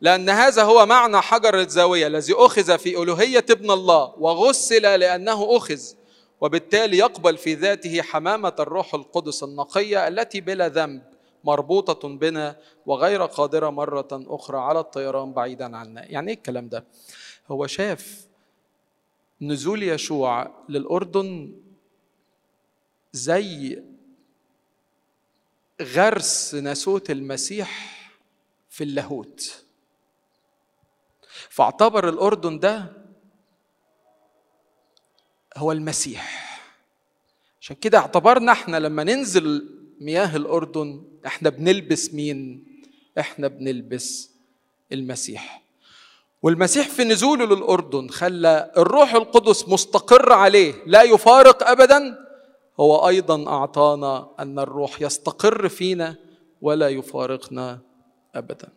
[0.00, 5.80] لأن هذا هو معنى حجر الزاوية الذي أخذ في ألوهية ابن الله وغسل لأنه أخذ
[6.44, 11.02] وبالتالي يقبل في ذاته حمامة الروح القدس النقية التي بلا ذنب
[11.44, 16.04] مربوطة بنا وغير قادرة مرة أخرى على الطيران بعيدا عنا.
[16.04, 16.84] يعني إيه الكلام ده؟
[17.48, 18.26] هو شاف
[19.40, 21.56] نزول يشوع للأردن
[23.12, 23.82] زي
[25.82, 28.00] غرس ناسوت المسيح
[28.70, 29.64] في اللاهوت.
[31.48, 33.03] فاعتبر الأردن ده
[35.56, 36.44] هو المسيح.
[37.60, 39.68] عشان كده اعتبرنا إحنا لما ننزل
[40.00, 42.64] مياه الأردن إحنا بنلبس مين؟
[43.18, 44.30] إحنا بنلبس
[44.92, 45.62] المسيح.
[46.42, 52.18] والمسيح في نزوله للأردن خلى الروح القدس مستقر عليه لا يفارق ابدا.
[52.80, 56.16] هو أيضا أعطانا أن الروح يستقر فينا
[56.62, 57.78] ولا يفارقنا
[58.34, 58.68] ابدا.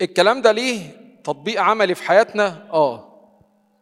[0.00, 3.09] الكلام ده ليه تطبيق عملي في حياتنا؟ آه.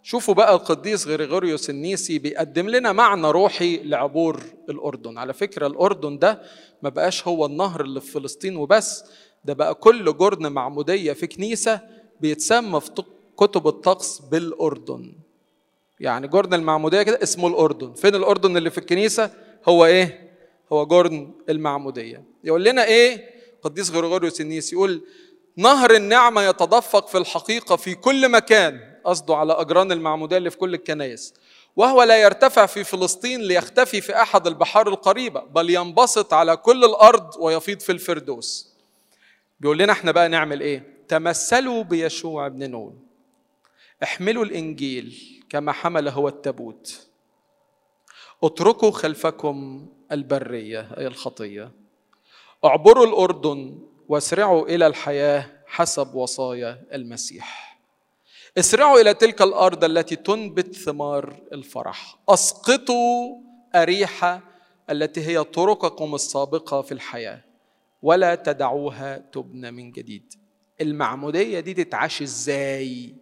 [0.08, 5.18] شوفوا بقى القديس غريغوريوس النيسي بيقدم لنا معنى روحي لعبور الأردن.
[5.18, 6.42] على فكرة الأردن ده
[6.82, 9.04] ما بقاش هو النهر اللي في فلسطين وبس
[9.44, 11.80] ده بقى كل جرن معمودية في كنيسة
[12.20, 12.90] بيتسمى في
[13.36, 15.12] كتب الطقس بالأردن.
[16.00, 17.92] يعني جرن المعمودية كده اسمه الأردن.
[17.92, 19.30] فين الأردن اللي في الكنيسة؟
[19.68, 20.30] هو إيه؟
[20.72, 22.24] هو جرن المعمودية.
[22.44, 23.30] يقول لنا إيه؟
[23.62, 25.02] قديس غريغوريوس النيسي يقول
[25.56, 30.74] نهر النعمة يتدفق في الحقيقة في كل مكان قصده على أجران المعمودية اللي في كل
[30.74, 31.34] الكنائس.
[31.76, 37.36] وهو لا يرتفع في فلسطين ليختفي في أحد البحار القريبة بل ينبسط على كل الأرض
[37.38, 38.74] ويفيض في الفردوس.
[39.60, 42.98] بيقول لنا إحنا بقى نعمل إيه؟ تمثلوا بيشوع بن نون.
[44.02, 45.18] احملوا الإنجيل
[45.50, 47.06] كما حمل هو التابوت.
[48.44, 51.72] اتركوا خلفكم البرية أي الخطية.
[52.64, 57.67] اعبروا الأردن واسرعوا إلى الحياة حسب وصايا المسيح.
[58.58, 62.18] اسرعوا إلى تلك الأرض التي تنبت ثمار الفرح.
[62.28, 63.36] أسقطوا
[63.74, 64.40] أريحة
[64.90, 67.40] التي هي طرقكم السابقة في الحياة
[68.02, 70.34] ولا تدعوها تبنى من جديد.
[70.80, 73.14] المعمودية دي تتعاش إزاي؟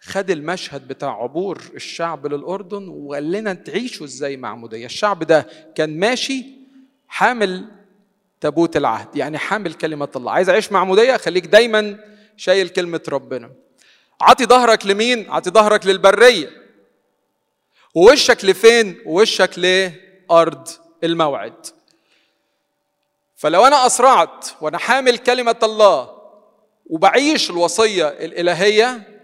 [0.00, 4.86] خد المشهد بتاع عبور الشعب للأردن وقال لنا تعيشوا إزاي معمودية.
[4.86, 6.44] الشعب ده كان ماشي
[7.08, 7.64] حامل
[8.40, 10.32] تابوت العهد يعني حامل كلمة الله.
[10.32, 11.98] عايز أعيش معمودية؟ خليك دايما
[12.36, 13.50] شايل كلمة ربنا.
[14.20, 16.50] عطي ظهرك لمين؟ عطي ظهرك للبرية.
[17.94, 20.68] ووشك لفين؟ ووشك لأرض
[21.04, 21.66] الموعد.
[23.36, 26.20] فلو أنا أسرعت وأنا حامل كلمة الله
[26.86, 29.20] وبعيش الوصية الإلهية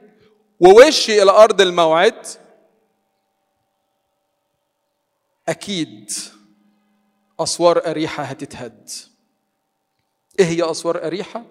[0.60, 2.26] ووشي إلى أرض الموعد
[5.48, 6.10] أكيد
[7.40, 8.90] أسوار أريحة هتتهد.
[10.38, 11.44] إيه هي أسوار أريحة؟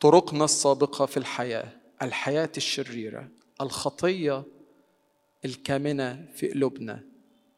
[0.00, 1.83] طرقنا السابقة في الحياة.
[2.02, 3.28] الحياة الشريرة
[3.60, 4.44] الخطية
[5.44, 7.00] الكامنة في قلوبنا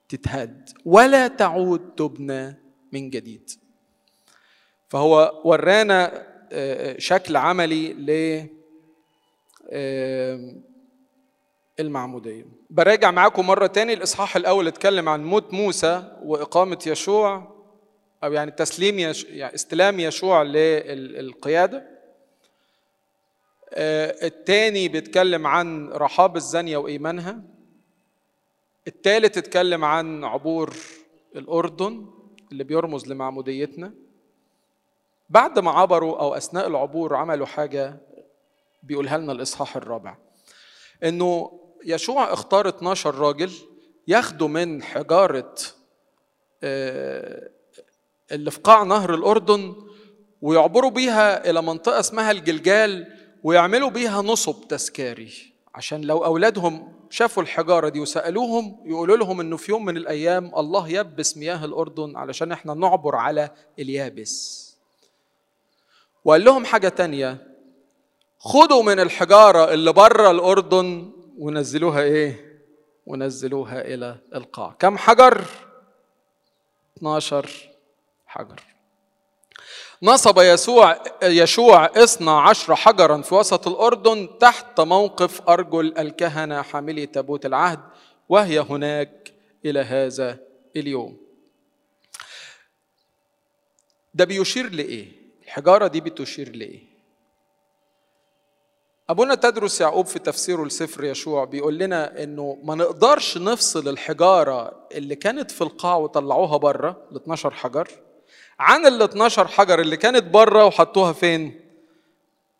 [0.08, 0.70] تتهد.
[0.84, 2.54] ولا تعود تبنى
[2.92, 3.50] من جديد.
[4.88, 6.26] فهو ورانا
[6.98, 8.46] شكل عملي ل
[11.80, 12.44] المعمودية.
[12.70, 17.56] براجع معاكم مرة تاني الإصحاح الأول اتكلم عن موت موسى وإقامة يشوع
[18.24, 19.24] أو يعني تسليم يش...
[19.24, 21.95] يعني استلام يشوع للقيادة.
[23.76, 27.42] التاني بيتكلم عن رحاب الزانية وإيمانها.
[28.88, 30.76] التالت اتكلم عن عبور
[31.36, 32.06] الأردن
[32.52, 33.92] اللي بيرمز لمعموديتنا.
[35.30, 37.96] بعد ما عبروا أو أثناء العبور عملوا حاجة
[38.82, 40.16] بيقولها لنا الإصحاح الرابع.
[41.04, 43.52] إنه يشوع اختار 12 راجل
[44.08, 45.54] ياخدوا من حجارة
[48.32, 49.74] اللي في قاع نهر الأردن
[50.42, 55.32] ويعبروا بيها إلى منطقة اسمها الجلجال ويعملوا بيها نصب تذكاري
[55.74, 60.88] عشان لو أولادهم شافوا الحجارة دي وسألوهم يقولوا لهم إنه في يوم من الأيام الله
[60.88, 64.66] يبس مياه الأردن علشان إحنا نعبر على اليابس
[66.24, 67.46] وقال لهم حاجة تانية
[68.38, 72.46] خدوا من الحجارة اللي بره الأردن ونزلوها إيه؟
[73.06, 75.44] ونزلوها إلى القاع كم حجر؟
[76.98, 77.50] 12
[78.26, 78.62] حجر
[80.02, 87.46] نصب يسوع يشوع اثنا عشر حجرا في وسط الأردن تحت موقف أرجل الكهنة حاملي تابوت
[87.46, 87.80] العهد
[88.28, 89.32] وهي هناك
[89.64, 90.38] إلى هذا
[90.76, 91.16] اليوم
[94.14, 95.12] ده بيشير لإيه؟
[95.44, 96.80] الحجارة دي بتشير لإيه؟
[99.10, 105.14] أبونا تدرس يعقوب في تفسيره لسفر يشوع بيقول لنا إنه ما نقدرش نفصل الحجارة اللي
[105.16, 107.88] كانت في القاع وطلعوها بره ال 12 حجر
[108.58, 111.60] عن ال 12 حجر اللي كانت بره وحطوها فين؟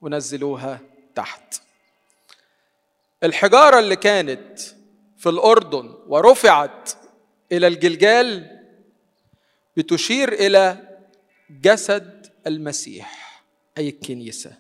[0.01, 0.81] ونزلوها
[1.15, 1.61] تحت.
[3.25, 4.61] الحجارة اللي كانت
[5.17, 6.93] في الأردن ورفعت
[7.53, 8.57] إلى الجلجال
[9.77, 10.97] بتشير إلى
[11.51, 13.43] جسد المسيح
[13.79, 14.53] أي الكنيسة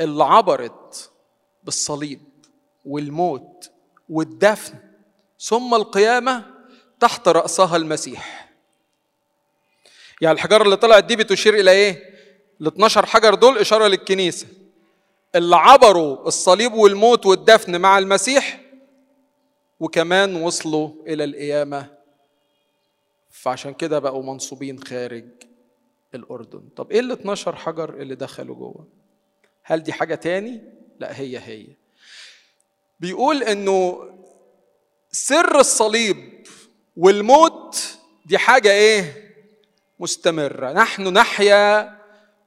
[0.00, 1.10] اللي عبرت
[1.64, 2.22] بالصليب
[2.84, 3.70] والموت
[4.08, 4.74] والدفن
[5.40, 6.44] ثم القيامة
[7.00, 8.47] تحت رأسها المسيح
[10.20, 12.18] يعني الحجارة اللي طلعت دي بتشير إلى إيه؟
[12.60, 14.46] ال 12 حجر دول إشارة للكنيسة
[15.34, 18.60] اللي عبروا الصليب والموت والدفن مع المسيح
[19.80, 21.86] وكمان وصلوا إلى القيامة
[23.30, 25.24] فعشان كده بقوا منصوبين خارج
[26.14, 28.86] الأردن طب إيه ال 12 حجر اللي دخلوا جوه؟
[29.62, 30.62] هل دي حاجة تاني؟
[30.98, 31.66] لا هي هي
[33.00, 34.08] بيقول إنه
[35.12, 36.46] سر الصليب
[36.96, 39.27] والموت دي حاجة إيه؟
[40.00, 41.98] مستمرة نحن نحيا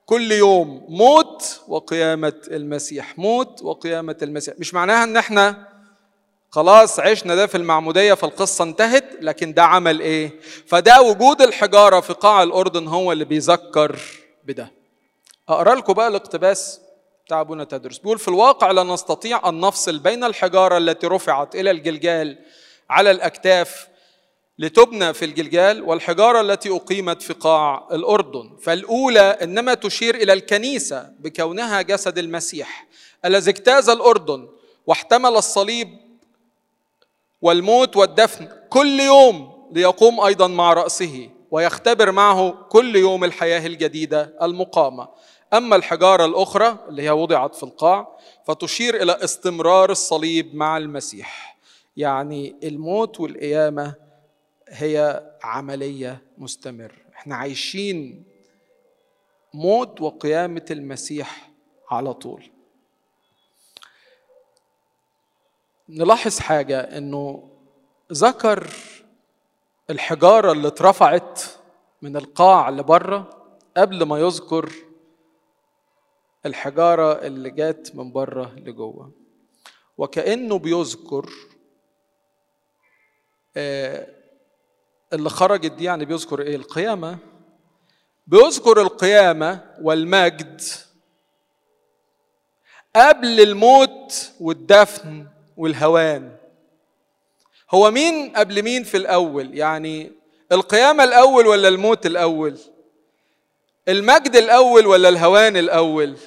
[0.06, 4.54] كل يوم موت وقيامة المسيح موت وقيامة المسيح.
[4.60, 5.68] مش معناها إن إحنا
[6.50, 12.14] خلاص عشنا ده في المعمودية فالقصة انتهت لكن ده عمل إيه؟ فده وجود الحجارة في
[12.14, 14.00] قاع الأردن هو اللي بيذكر
[14.44, 14.72] بده.
[15.50, 16.82] أقرأ لكم بقى الاقتباس
[17.26, 17.98] بتاع أبونا تدرس.
[17.98, 22.38] بيقول في الواقع لا نستطيع أن نفصل بين الحجارة التي رفعت إلى الجلجال
[22.90, 23.88] على الأكتاف
[24.60, 28.58] لتبنى في الجلجال والحجارة التي أقيمت في قاع الأردن.
[28.62, 32.88] فالأولى إنما تشير إلى الكنيسة بكونها جسد المسيح
[33.26, 34.48] الذي اجتاز الأردن
[34.88, 35.90] واحتمل الصليب
[37.42, 45.08] والموت والدفن كل يوم ليقوم أيضا مع رأسه ويختبر معه كل يوم الحياة الجديدة المقامة.
[45.54, 51.58] أما الحجارة الأخرى اللي هي وضعت في القاع فتشير إلى استمرار الصليب مع المسيح.
[51.98, 53.96] يعني الموت والقيامة
[54.72, 56.96] هي عملية مستمرة.
[57.16, 58.24] إحنا عايشين
[59.54, 61.52] موت وقيامة المسيح
[61.90, 62.52] على طول.
[65.90, 67.50] نلاحظ حاجة إنه
[68.14, 68.68] ذكر
[69.90, 71.42] الحجارة اللي اترفعت
[72.02, 73.30] من القاع لبره
[73.78, 74.72] قبل ما يذكر
[76.46, 79.12] الحجارة اللي جات من بره لجوه.
[79.98, 81.30] وكأنه بيذكر
[85.14, 87.18] اللي خرجت دي يعني بيذكر إيه؟ القيامة.
[88.28, 90.62] بيذكر القيامة والمجد.
[92.96, 96.36] قبل الموت والدفن والهوان.
[97.72, 100.12] هو مين قبل مين في الأول؟ يعني
[100.52, 102.58] القيامة الأول ولا الموت الأول؟
[103.88, 106.18] المجد الأول ولا الهوان الأول؟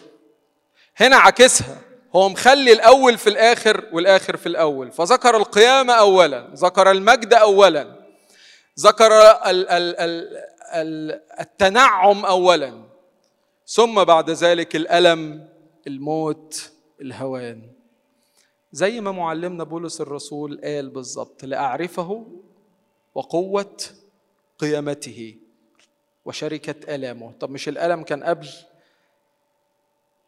[0.96, 1.78] هنا عكسها
[2.16, 4.92] هو مخلي الأول في الآخر والآخر في الأول.
[4.92, 8.03] فذكر القيامة أولا ذكر المجد أولا.
[8.78, 9.12] ذكر
[9.46, 9.96] ال ال
[10.74, 12.84] ال التنعم أولا
[13.66, 15.48] ثم بعد ذلك الألم
[15.86, 17.62] الموت الهوان.
[18.72, 22.26] زي ما معلمنا بولس الرسول قال بالظبط لأعرفه
[23.14, 23.76] وقوة
[24.58, 25.36] قيامته
[26.24, 27.32] وشركة آلامه.
[27.40, 28.48] طب مش الألم كان قبل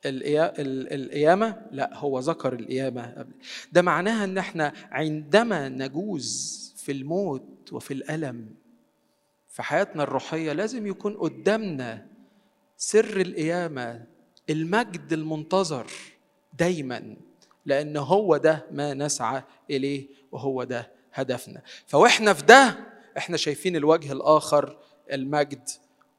[0.07, 3.33] القيامة؟ لا هو ذكر القيامة قبل.
[3.73, 7.43] ده معناها إن إحنا عندما نجوز في الموت
[7.73, 8.55] وفي الألم
[9.49, 12.07] في حياتنا الروحية لازم يكون قدامنا
[12.77, 14.05] سر القيامة
[14.51, 15.87] المجد المنتظر
[16.59, 17.17] دايما
[17.67, 21.63] لأن هو ده ما نسعى إليه وهو ده هدفنا.
[21.87, 22.79] فوإحنا في ده
[23.19, 24.79] إحنا شايفين الوجه الآخر
[25.13, 25.69] المجد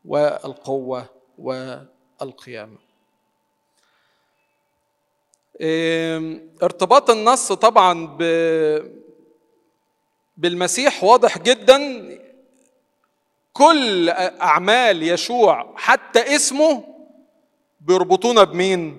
[0.06, 2.78] والقوة والقيامة.
[6.64, 8.18] ارتباط النص طبعا
[10.38, 12.10] بالمسيح واضح جدا
[13.54, 16.96] كل أعمال يشوع حتى اسمه
[17.82, 18.98] بيربطونا بمين؟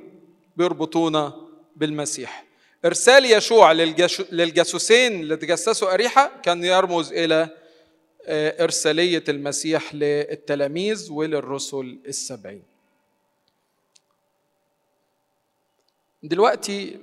[0.57, 2.45] بيربطونا بالمسيح.
[2.85, 7.49] إرسال يشوع للجاسوسين اللي تجسسوا أريحة كان يرمز إلى
[8.61, 12.63] إرسالية المسيح للتلاميذ وللرسل السبعين.
[16.23, 16.99] دلوقتي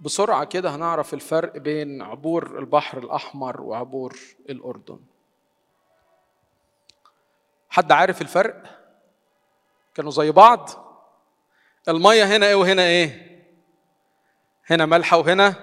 [0.00, 4.18] بسرعة كده هنعرف الفرق بين عبور البحر الأحمر وعبور
[4.50, 4.98] الأردن
[7.70, 8.62] حد عارف الفرق؟
[9.94, 10.70] كانوا زي بعض؟
[11.88, 13.38] المية هنا إيه وهنا إيه؟
[14.66, 15.54] هنا مالحة وهنا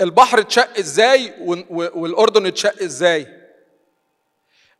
[0.00, 1.34] البحر اتشق إزاي
[1.70, 3.26] والأردن اتشق إزاي؟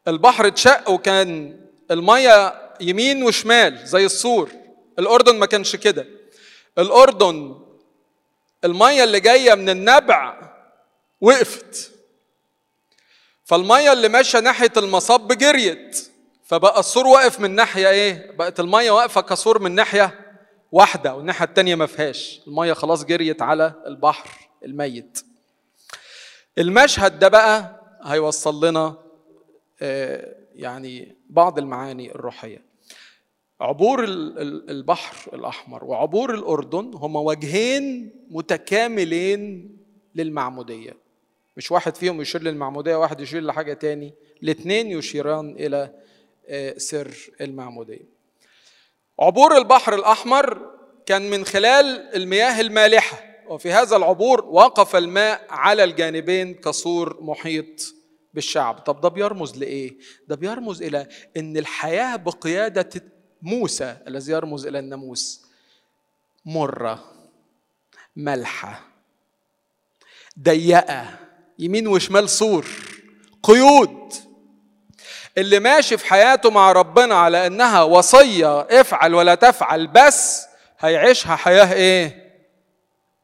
[0.09, 4.51] البحر اتشق وكان المية يمين وشمال زي السور
[4.99, 6.07] الأردن ما كانش كده
[6.79, 7.62] الأردن
[8.65, 10.39] المية اللي جاية من النبع
[11.21, 11.93] وقفت.
[13.45, 16.11] فالمية اللي ماشية ناحية المصب جريت
[16.45, 20.37] فبقى السور واقف من ناحية إيه؟ بقت المية واقفة كسور من ناحية
[20.73, 22.41] واحدة والناحية التانية ما فيهاش.
[22.47, 24.31] المية خلاص جريت على البحر
[24.65, 25.25] الميت.
[26.59, 28.95] المشهد ده بقى هيوصل لنا
[30.55, 32.72] يعني بعض المعاني الروحية.
[33.63, 39.77] عبور البحر الأحمر وعبور الأردن هما وجهين متكاملين
[40.15, 40.97] للمعمودية.
[41.57, 44.15] مش واحد فيهم يشير للمعمودية واحد يشير لحاجة تاني.
[44.43, 45.95] الاثنين يشيران إلى
[46.77, 48.09] سر المعمودية.
[49.21, 50.71] عبور البحر الأحمر
[51.07, 57.95] كان من خلال المياه المالحة وفي هذا العبور وقف الماء على الجانبين كسور محيط
[58.35, 58.79] بالشعب.
[58.79, 59.99] طب ده بيرمز لإيه؟
[60.29, 61.07] ده بيرمز إلى
[61.37, 62.91] أن الحياة بقيادة
[63.43, 65.43] موسى الذي يرمز إلى الناموس
[66.45, 67.05] مرة
[68.17, 68.81] ملحة
[70.43, 71.19] ضيقة
[71.59, 72.67] يمين وشمال سور
[73.43, 74.13] قيود.
[75.39, 80.47] اللي ماشي في حياته مع ربنا على إنها وصية افعل ولا تفعل بس
[80.79, 82.33] هيعيشها حياة إيه؟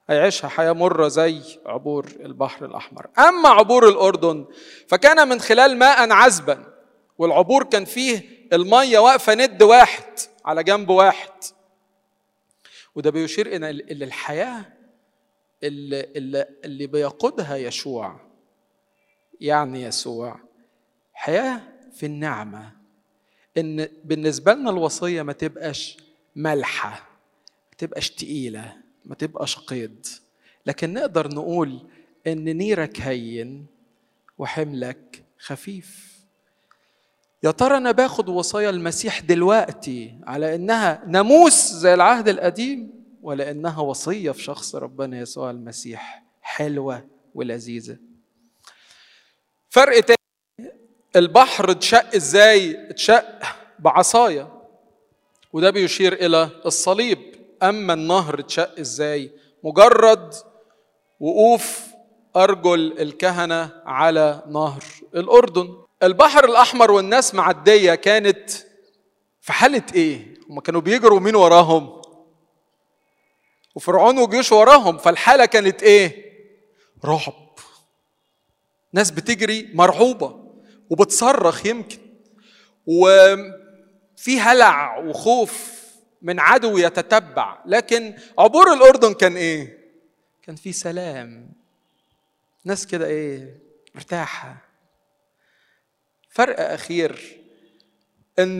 [0.08, 3.06] هيعيشها حياة مرة زي عبور البحر الأحمر.
[3.18, 4.46] أما عبور الأردن
[4.88, 6.64] فكان من خلال ماء عذبا
[7.18, 10.04] والعبور كان فيه المية واقفة ند واحد
[10.44, 11.30] على جنب واحد.
[12.94, 14.64] وده بيشير إلى الحياة
[15.62, 18.20] اللي, اللي, اللي بيقودها يشوع
[19.40, 20.40] يعني يسوع
[21.12, 21.60] حياة
[21.94, 22.72] في النعمة.
[23.58, 25.96] إن بالنسبة لنا الوصية ما تبقاش
[26.36, 26.90] ملحة
[27.70, 30.06] ما تبقاش تقيلة ما تبقاش قيد.
[30.66, 31.88] لكن نقدر نقول
[32.26, 33.66] إن نيرك هين
[34.38, 36.17] وحملك خفيف.
[37.42, 42.90] يا ترى أنا باخد وصايا المسيح دلوقتي على إنها ناموس زي العهد القديم
[43.22, 47.96] ولا إنها وصية في شخص ربنا يسوع المسيح حلوة ولذيذة؟
[49.70, 50.72] فرق تاني
[51.16, 53.24] البحر اتشق إزاي؟ اتشق
[53.78, 54.52] بعصايه
[55.52, 57.18] وده بيشير إلى الصليب.
[57.62, 59.32] أما النهر اتشق إزاي؟
[59.64, 60.34] مجرد
[61.20, 61.86] وقوف
[62.36, 64.82] أرجل الكهنة على نهر
[65.14, 65.76] الأردن.
[66.02, 68.50] البحر الأحمر والناس معديه كانت
[69.40, 72.02] في حالة إيه؟ هم كانوا بيجروا مين وراهم؟
[73.74, 76.32] وفرعون وجيوش وراهم فالحالة كانت إيه؟
[77.04, 77.48] رعب.
[78.92, 80.44] ناس بتجري مرعوبة
[80.90, 81.98] وبتصرخ يمكن
[82.86, 85.78] وفي هلع وخوف
[86.22, 87.58] من عدو يتتبع.
[87.66, 89.78] لكن عبور الأردن كان إيه؟
[90.42, 91.52] كان في سلام.
[92.64, 93.58] ناس كده إيه؟
[93.94, 94.67] مرتاحة.
[96.28, 97.40] فرق أخير
[98.38, 98.58] إن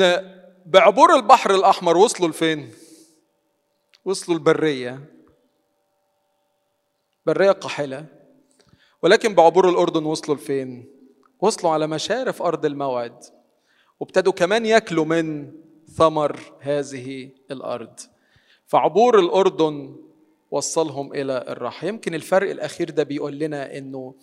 [0.66, 2.73] بعبور البحر الأحمر وصلوا لفين؟
[4.05, 5.01] وصلوا البرية.
[7.27, 8.07] برية قاحله
[9.03, 10.89] ولكن بعبور الأردن وصلوا لفين؟
[11.41, 13.25] وصلوا على مشارف أرض الموعد.
[14.01, 15.53] وابتدوا كمان ياكلوا من
[15.97, 18.01] ثمر هذه الأرض.
[18.66, 19.97] فعبور الأردن
[20.51, 24.14] وصلهم إلى الراحه يمكن الفرق الأخير ده بيقول لنا إنه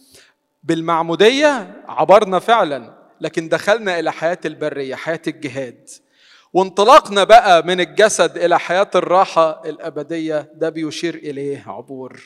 [0.64, 3.05] بالمعمودية عبرنا فعلا.
[3.22, 5.89] لكن دخلنا إلى حياة البرية حياة الجهاد.
[6.53, 12.22] وانطلاقنا بقى من الجسد إلى حياة الراحة الأبدية ده بيشير إليه عبور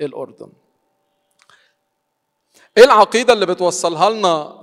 [0.00, 0.48] الأردن.
[2.78, 4.60] إيه العقيدة اللي بتوصلها لنا؟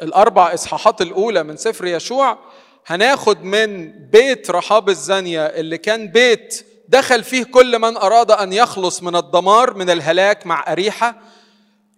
[0.00, 2.38] الأربع إصحاحات الأولى من سفر يشوع.
[2.86, 9.02] هناخد من بيت رحاب الزانية اللي كان بيت دخل فيه كل من أراد أن يخلص
[9.02, 11.20] من الدمار من الهلاك مع أريحة.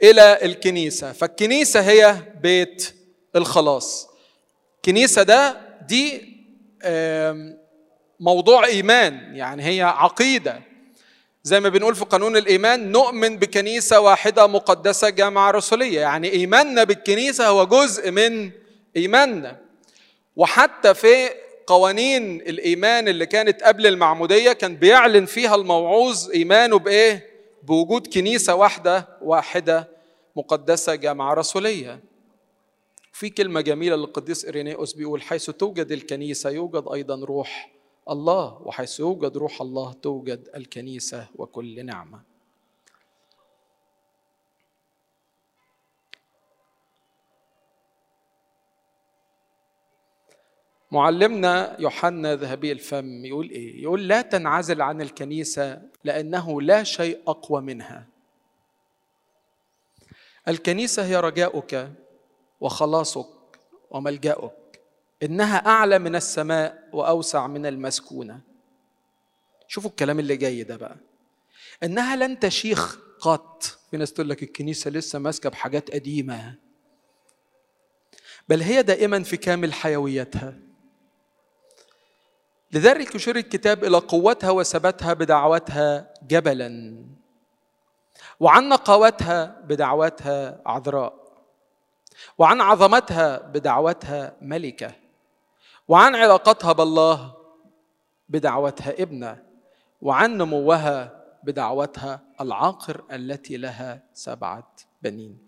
[0.03, 1.13] إلى الكنيسة.
[1.13, 2.95] فالكنيسة هي بيت
[3.37, 4.09] الخلاص.
[4.77, 5.57] الكنيسه ده
[5.89, 6.37] دي
[8.21, 10.61] موضوع إيمان يعني هي عقيدة.
[11.43, 16.01] زي ما بنقول في قانون الإيمان نؤمن بكنيسة واحدة مقدسة جامعة رسولية.
[16.01, 18.51] يعني إيماننا بالكنيسة هو جزء من
[18.97, 19.57] إيماننا.
[20.37, 21.29] وحتى في
[21.67, 27.36] قوانين الإيمان اللي كانت قبل المعمودية كان بيعلن فيها الموعوظ إيمانه بإيه؟
[27.67, 29.89] بوجود كنيسة واحدة واحدة
[30.37, 32.01] مقدسة جامعة رسولية.
[33.13, 37.73] في كلمة جميلة للقديس إرينيوس بيقول حيث توجد الكنيسة يوجد أيضا روح
[38.11, 42.36] الله وحيث يوجد روح الله توجد الكنيسة وكل نعمة.
[50.97, 57.61] معلمنا يوحنا ذهبي الفم يقول إيه؟ يقول لا تنعزل عن الكنيسة لأنه لا شيء أقوى
[57.63, 58.07] منها.
[60.49, 61.93] الكنيسة هي رجاؤك
[62.61, 63.29] وخلاصك
[63.91, 64.81] وملجأك
[65.23, 68.41] إنها أعلى من السماء وأوسع من المسكونة.
[69.69, 70.97] شوفوا الكلام اللي جاي ده بقى.
[71.83, 73.63] إنها لن تشيخ قط.
[73.91, 76.55] في ناس تقول لك الكنيسة لسه ماسكة بحاجات قديمة.
[78.49, 80.66] بل هي دائما في كامل حيويتها.
[82.73, 87.05] لذلك يشير الكتاب إلى قوتها وثباتها بدعوتها جبلا
[88.41, 91.15] وعن نقاوتها بدعوتها عذراء
[92.39, 94.93] وعن عظمتها بدعوتها ملكة
[95.89, 97.35] وعن علاقتها بالله
[98.29, 99.43] بدعوتها ابنة
[100.03, 105.46] وعن نموها بدعوتها العاقر التي لها سبعة بنين.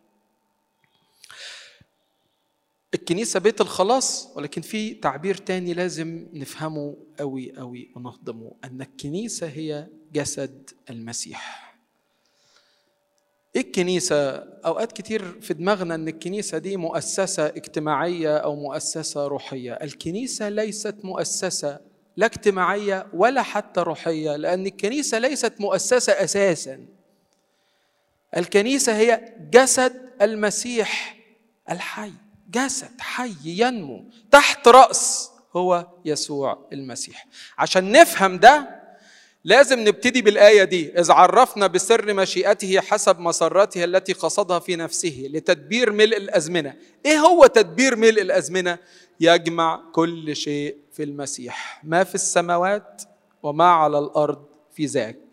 [2.95, 9.87] الكنيسة بيت الخلاص ولكن في تعبير تاني لازم نفهمه قوي قوي ونهضمه أن الكنيسة هي
[10.13, 11.69] جسد المسيح
[13.57, 14.37] إيه الكنيسة؟
[14.67, 21.81] أوقات كتير في دماغنا إن الكنيسة دي مؤسسة اجتماعية أو مؤسسة روحية، الكنيسة ليست مؤسسة
[22.17, 26.87] لا اجتماعية ولا حتى روحية، لأن الكنيسة ليست مؤسسة أساسًا.
[28.37, 31.17] الكنيسة هي جسد المسيح
[31.71, 32.13] الحي.
[32.49, 37.27] جسد حي ينمو تحت رأس هو يسوع المسيح.
[37.59, 38.79] عشان نفهم ده
[39.45, 41.01] لازم نبتدي بالآية دي.
[41.01, 46.75] إذ عرفنا بسر مشيئته حسب مسرته التي قصدها في نفسه لتدبير ملء الأزمنة.
[47.07, 48.79] إيه هو تدبير ملء الأزمنة؟
[49.21, 51.81] يجمع كل شيء في المسيح.
[51.85, 53.03] ما في السماوات
[53.43, 54.45] وما على الأرض
[54.75, 55.28] في ذاك.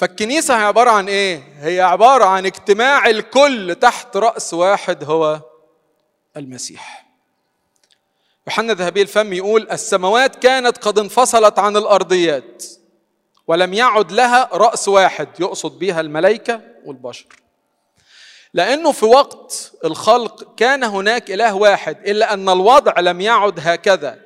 [0.00, 5.40] فالكنيسة هي عبارة عن إيه؟ هي عبارة عن اجتماع الكل تحت رأس واحد هو
[6.36, 7.06] المسيح.
[8.46, 12.64] يوحنا ذهبي الفم يقول السماوات كانت قد انفصلت عن الأرضيات
[13.46, 17.26] ولم يعد لها رأس واحد يقصد بها الملائكة والبشر.
[18.54, 24.18] لأنه في وقت الخلق كان هناك إله واحد إلا أن الوضع لم يعد هكذا.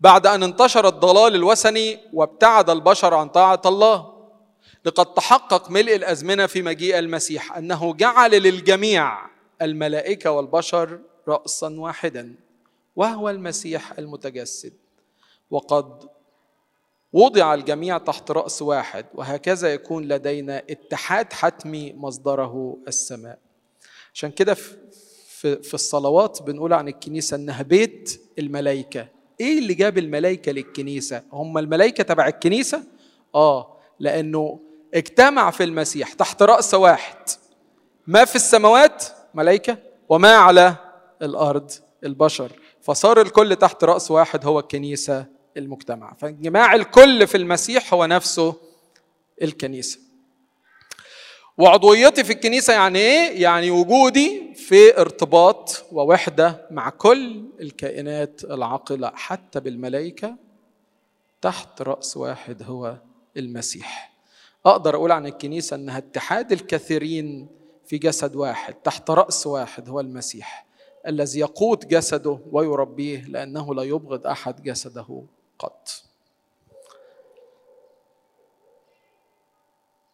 [0.00, 4.13] بعد أن انتشر الضلال الوثني وابتعد البشر عن طاعة الله.
[4.84, 9.18] لقد تحقق ملء الأزمنة في مجيء المسيح أنه جعل للجميع
[9.62, 12.34] الملائكة والبشر راسا واحدا
[12.96, 14.72] وهو المسيح المتجسد.
[15.50, 16.08] وقد
[17.12, 23.38] وضع الجميع تحت رأس واحد وهكذا يكون لدينا اتحاد حتمي مصدره السماء.
[24.14, 24.54] عشان كده
[25.40, 29.08] في الصلوات بنقول عن الكنيسة إنها بيت الملائكة.
[29.40, 32.82] إيه اللي جاب الملائكة للكنيسة؟ هم الملائكة تبع الكنيسة؟
[33.34, 34.60] آه لأنه
[34.94, 37.16] اجتمع في المسيح تحت رأس واحد.
[38.06, 39.78] ما في السماوات؟ ملائكة.
[40.08, 40.76] وما على
[41.22, 41.70] الأرض؟
[42.04, 42.52] البشر.
[42.82, 45.26] فصار الكل تحت رأس واحد هو الكنيسة
[45.56, 48.54] المجتمع فانجماع الكل في المسيح هو نفسه
[49.42, 49.98] الكنيسة.
[51.58, 59.60] وعضويتي في الكنيسة يعني إيه؟ يعني وجودي في ارتباط ووحدة مع كل الكائنات العاقلة حتى
[59.60, 60.36] بالملائكة
[61.42, 62.96] تحت رأس واحد هو
[63.36, 64.13] المسيح.
[64.66, 67.48] أقدر أقول عن الكنيسة إنها اتحاد الكثيرين
[67.86, 70.66] في جسد واحد تحت رأس واحد هو المسيح
[71.06, 75.22] الذي يقود جسده ويربيه لأنه لا يبغض أحد جسده
[75.58, 75.88] قط.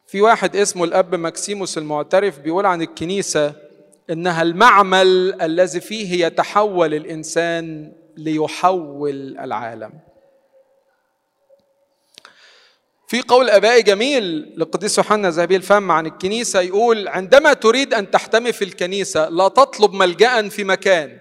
[0.07, 3.55] في واحد اسمه الأب مكسيموس المعترف بيقول عن الكنيسة
[4.11, 9.93] إنها المعمل الذي فيه يتحول الإنسان ليحول العالم.
[13.11, 14.23] في قول أبائي جميل
[14.57, 19.93] للقديس يوحنا ذهبي الفم عن الكنيسة يقول عندما تريد أن تحتمي في الكنيسة لا تطلب
[19.93, 21.21] ملجأ في مكان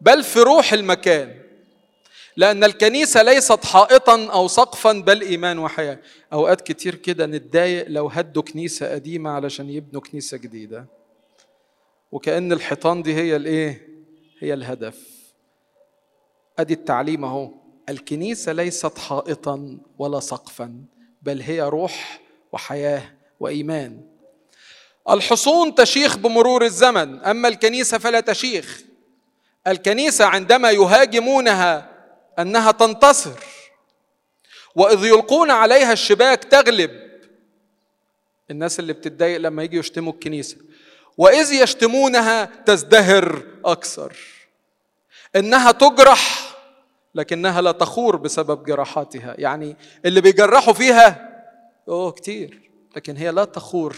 [0.00, 1.34] بل في روح المكان
[2.36, 5.98] لأن الكنيسة ليست حائطا أو سقفا بل إيمان وحياة.
[6.32, 10.86] أوقات كتير كده نتضايق لو هدوا كنيسة قديمة علشان يبنوا كنيسة جديدة.
[12.12, 13.88] وكأن الحيطان دي هي الإيه؟
[14.38, 14.98] هي الهدف.
[16.58, 17.61] أدي التعليم أهو.
[17.88, 20.84] الكنيسة ليست حائطا ولا سقفا
[21.22, 22.20] بل هي روح
[22.52, 23.02] وحياة
[23.40, 24.00] وإيمان.
[25.10, 28.82] الحصون تشيخ بمرور الزمن أما الكنيسة فلا تشيخ.
[29.66, 31.92] الكنيسة عندما يهاجمونها
[32.38, 33.40] أنها تنتصر
[34.74, 36.90] وإذ يلقون عليها الشباك تغلب.
[38.50, 40.56] الناس اللي بتتضايق لما يجي يشتموا الكنيسة.
[41.18, 44.16] وإذ يشتمونها تزدهر أكثر.
[45.36, 46.41] إنها تجرح
[47.14, 49.34] لكنها لا تخور بسبب جراحاتها.
[49.38, 51.28] يعني اللي بيجرحوا فيها
[51.88, 52.70] أوه كتير.
[52.96, 53.96] لكن هي لا تخور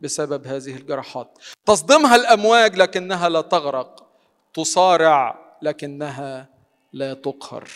[0.00, 1.38] بسبب هذه الجراحات.
[1.66, 4.06] تصدمها الأمواج لكنها لا تغرق.
[4.54, 6.48] تصارع لكنها
[6.92, 7.68] لا تقهر.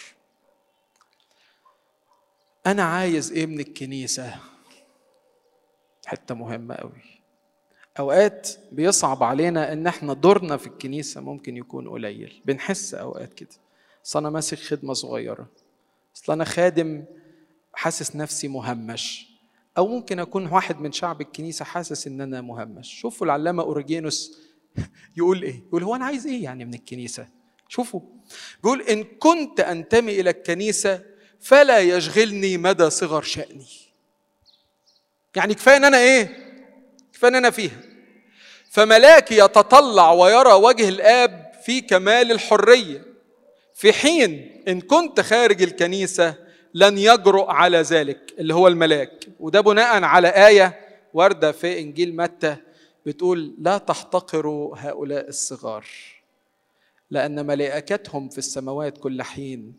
[2.67, 4.37] أنا عايز إيه من الكنيسة.
[6.07, 7.03] حتة مهمة قوي
[7.99, 12.43] أوقات بيصعب علينا إن إحنا دورنا في الكنيسة ممكن يكون قليل.
[12.45, 13.68] بنحس أوقات كده.
[14.09, 15.49] اصل أنا ماسك خدمة صغيرة.
[16.17, 17.05] أصل أنا خادم
[17.75, 19.29] حاسس نفسي مهمش.
[19.79, 23.01] أو ممكن أكون واحد من شعب الكنيسة حاسس إن أنا مهمش.
[23.01, 24.39] شوفوا العلامة أوريجينوس.
[25.17, 27.29] يقول إيه؟ يقول هو أنا عايز إيه يعني من الكنيسة؟
[27.69, 28.01] شوفوا.
[28.63, 31.03] بيقول إن كنت أنتمي إلى الكنيسة
[31.41, 33.67] فلا يشغلني مدى صغر شأني.
[35.37, 36.37] يعني كفاية إن أنا إيه؟
[37.13, 37.81] كفاية إن أنا فيها.
[38.71, 43.08] فملاكي يتطلع ويرى وجه الآب في كمال الحرية.
[43.79, 46.35] في حين إن كنت خارج الكنيسة
[46.75, 49.25] لن يجرؤ على ذلك اللي هو الملاك.
[49.41, 50.79] وده بناء على آية
[51.15, 52.57] واردة في إنجيل متى
[53.07, 55.87] بتقول لا تحتقروا هؤلاء الصغار
[57.11, 59.77] لأن ملائكتهم في السماوات كل حين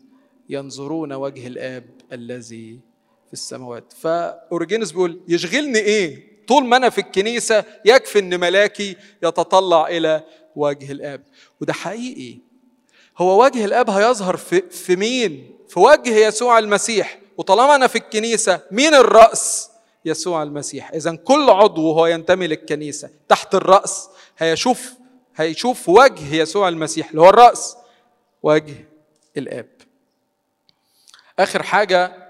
[0.48, 2.80] ينظرون وجه الآب الذي
[3.26, 3.92] في السماوات.
[3.92, 10.24] فأورجينوس بيقول يشغلني إيه؟ طول ما أنا في الكنيسة يكفي إن ملاكي يتطلع إلى
[10.56, 11.22] وجه الآب.
[11.60, 12.49] وده حقيقي.
[13.18, 17.18] هو وجه الآب هيظهر في, في مين؟ في وجه يسوع المسيح.
[17.36, 19.70] وطالما أنا في الكنيسة مين الرأس؟
[20.04, 20.90] يسوع المسيح.
[20.90, 23.10] اذا كل عضو وهو ينتمي للكنيسة.
[23.28, 24.08] تحت الرأس
[24.38, 24.92] هيشوف
[25.36, 27.10] هيشوف وجه يسوع المسيح.
[27.10, 27.76] اللي هو الرأس
[28.42, 28.88] وجه
[29.36, 29.68] الآب.
[31.38, 32.26] آخر حاجة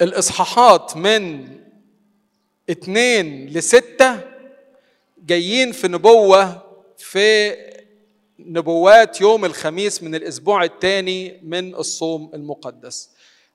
[0.00, 1.48] الإصحاحات من
[2.70, 4.20] اتنين لستة
[5.18, 6.62] جايين في نبوة
[6.98, 7.56] في
[8.38, 13.10] نبوات يوم الخميس من الأسبوع الثاني من الصوم المقدس.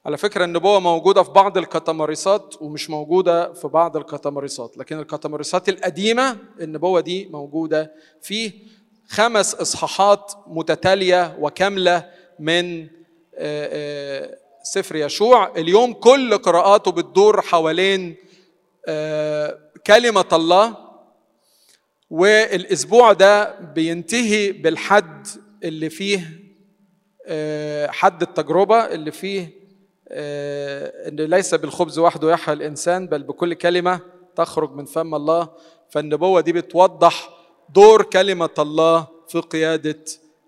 [0.06, 6.38] على فكرة النبوة موجودة في بعض الكتماريسات ومش موجودة في بعض الكتماريسات لكن الكتماريسات القديمة
[6.62, 8.52] النبوة دي موجودة فيه
[9.08, 12.10] خمس إصحاحات متتالية وكاملة
[12.40, 12.88] من
[14.64, 15.52] سفر يشوع.
[15.58, 18.16] اليوم كل قراءاته بتدور حوالين
[19.88, 20.91] كلمة الله
[22.12, 25.28] والأسبوع ده بينتهي بالحد
[25.64, 26.20] اللي فيه
[27.92, 29.50] حد التجربة اللي فيه
[30.12, 34.00] إن ليس بالخبز وحده يحيى الإنسان بل بكل كلمة
[34.36, 35.50] تخرج من فم الله.
[35.90, 37.30] فالنبوة دي بتوضح
[37.70, 40.04] دور كلمة الله في قيادة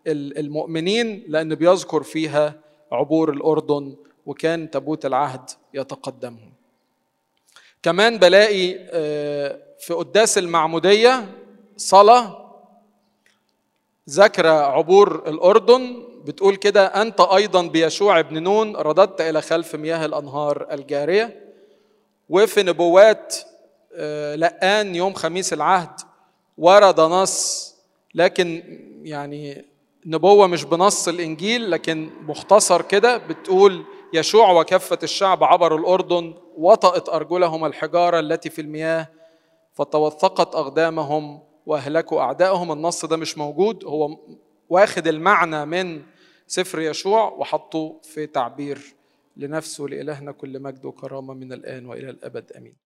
[0.08, 2.60] المؤمنين لأن بيذكر فيها
[2.92, 3.96] عبور الأردن
[4.26, 6.54] وكان تابوت العهد يتقدمهم.
[7.84, 8.74] كمان بلاقي
[9.80, 11.26] في قداس المعمودية
[11.78, 12.40] صلاة
[14.10, 20.68] ذكر عبور الأردن بتقول كده أنت أيضا بيشوع ابن نون رددت إلى خلف مياه الأنهار
[20.72, 21.54] الجارية
[22.30, 23.36] وفي نبوات
[24.36, 26.00] لقان يوم خميس العهد
[26.58, 27.74] ورد نص
[28.16, 28.64] لكن
[29.04, 29.66] يعني
[30.06, 37.66] نبوة مش بنص الإنجيل لكن مختصر كده بتقول يشوع وكافة الشعب عبروا الأردن وطأت أرجلهم
[37.66, 39.08] الحجارة التي في المياه
[39.74, 42.72] فتوثقت أقدامهم وأهلكوا أعدائهم.
[42.72, 43.86] النص ده مش موجود.
[43.86, 44.18] هو
[44.70, 46.02] واخد المعنى من
[46.48, 48.96] سفر يشوع وحطه في تعبير
[49.38, 52.52] لنفسه لإلهنا كل مجد وكرامة من الآن وإلى الأبد.
[52.52, 52.84] آمين.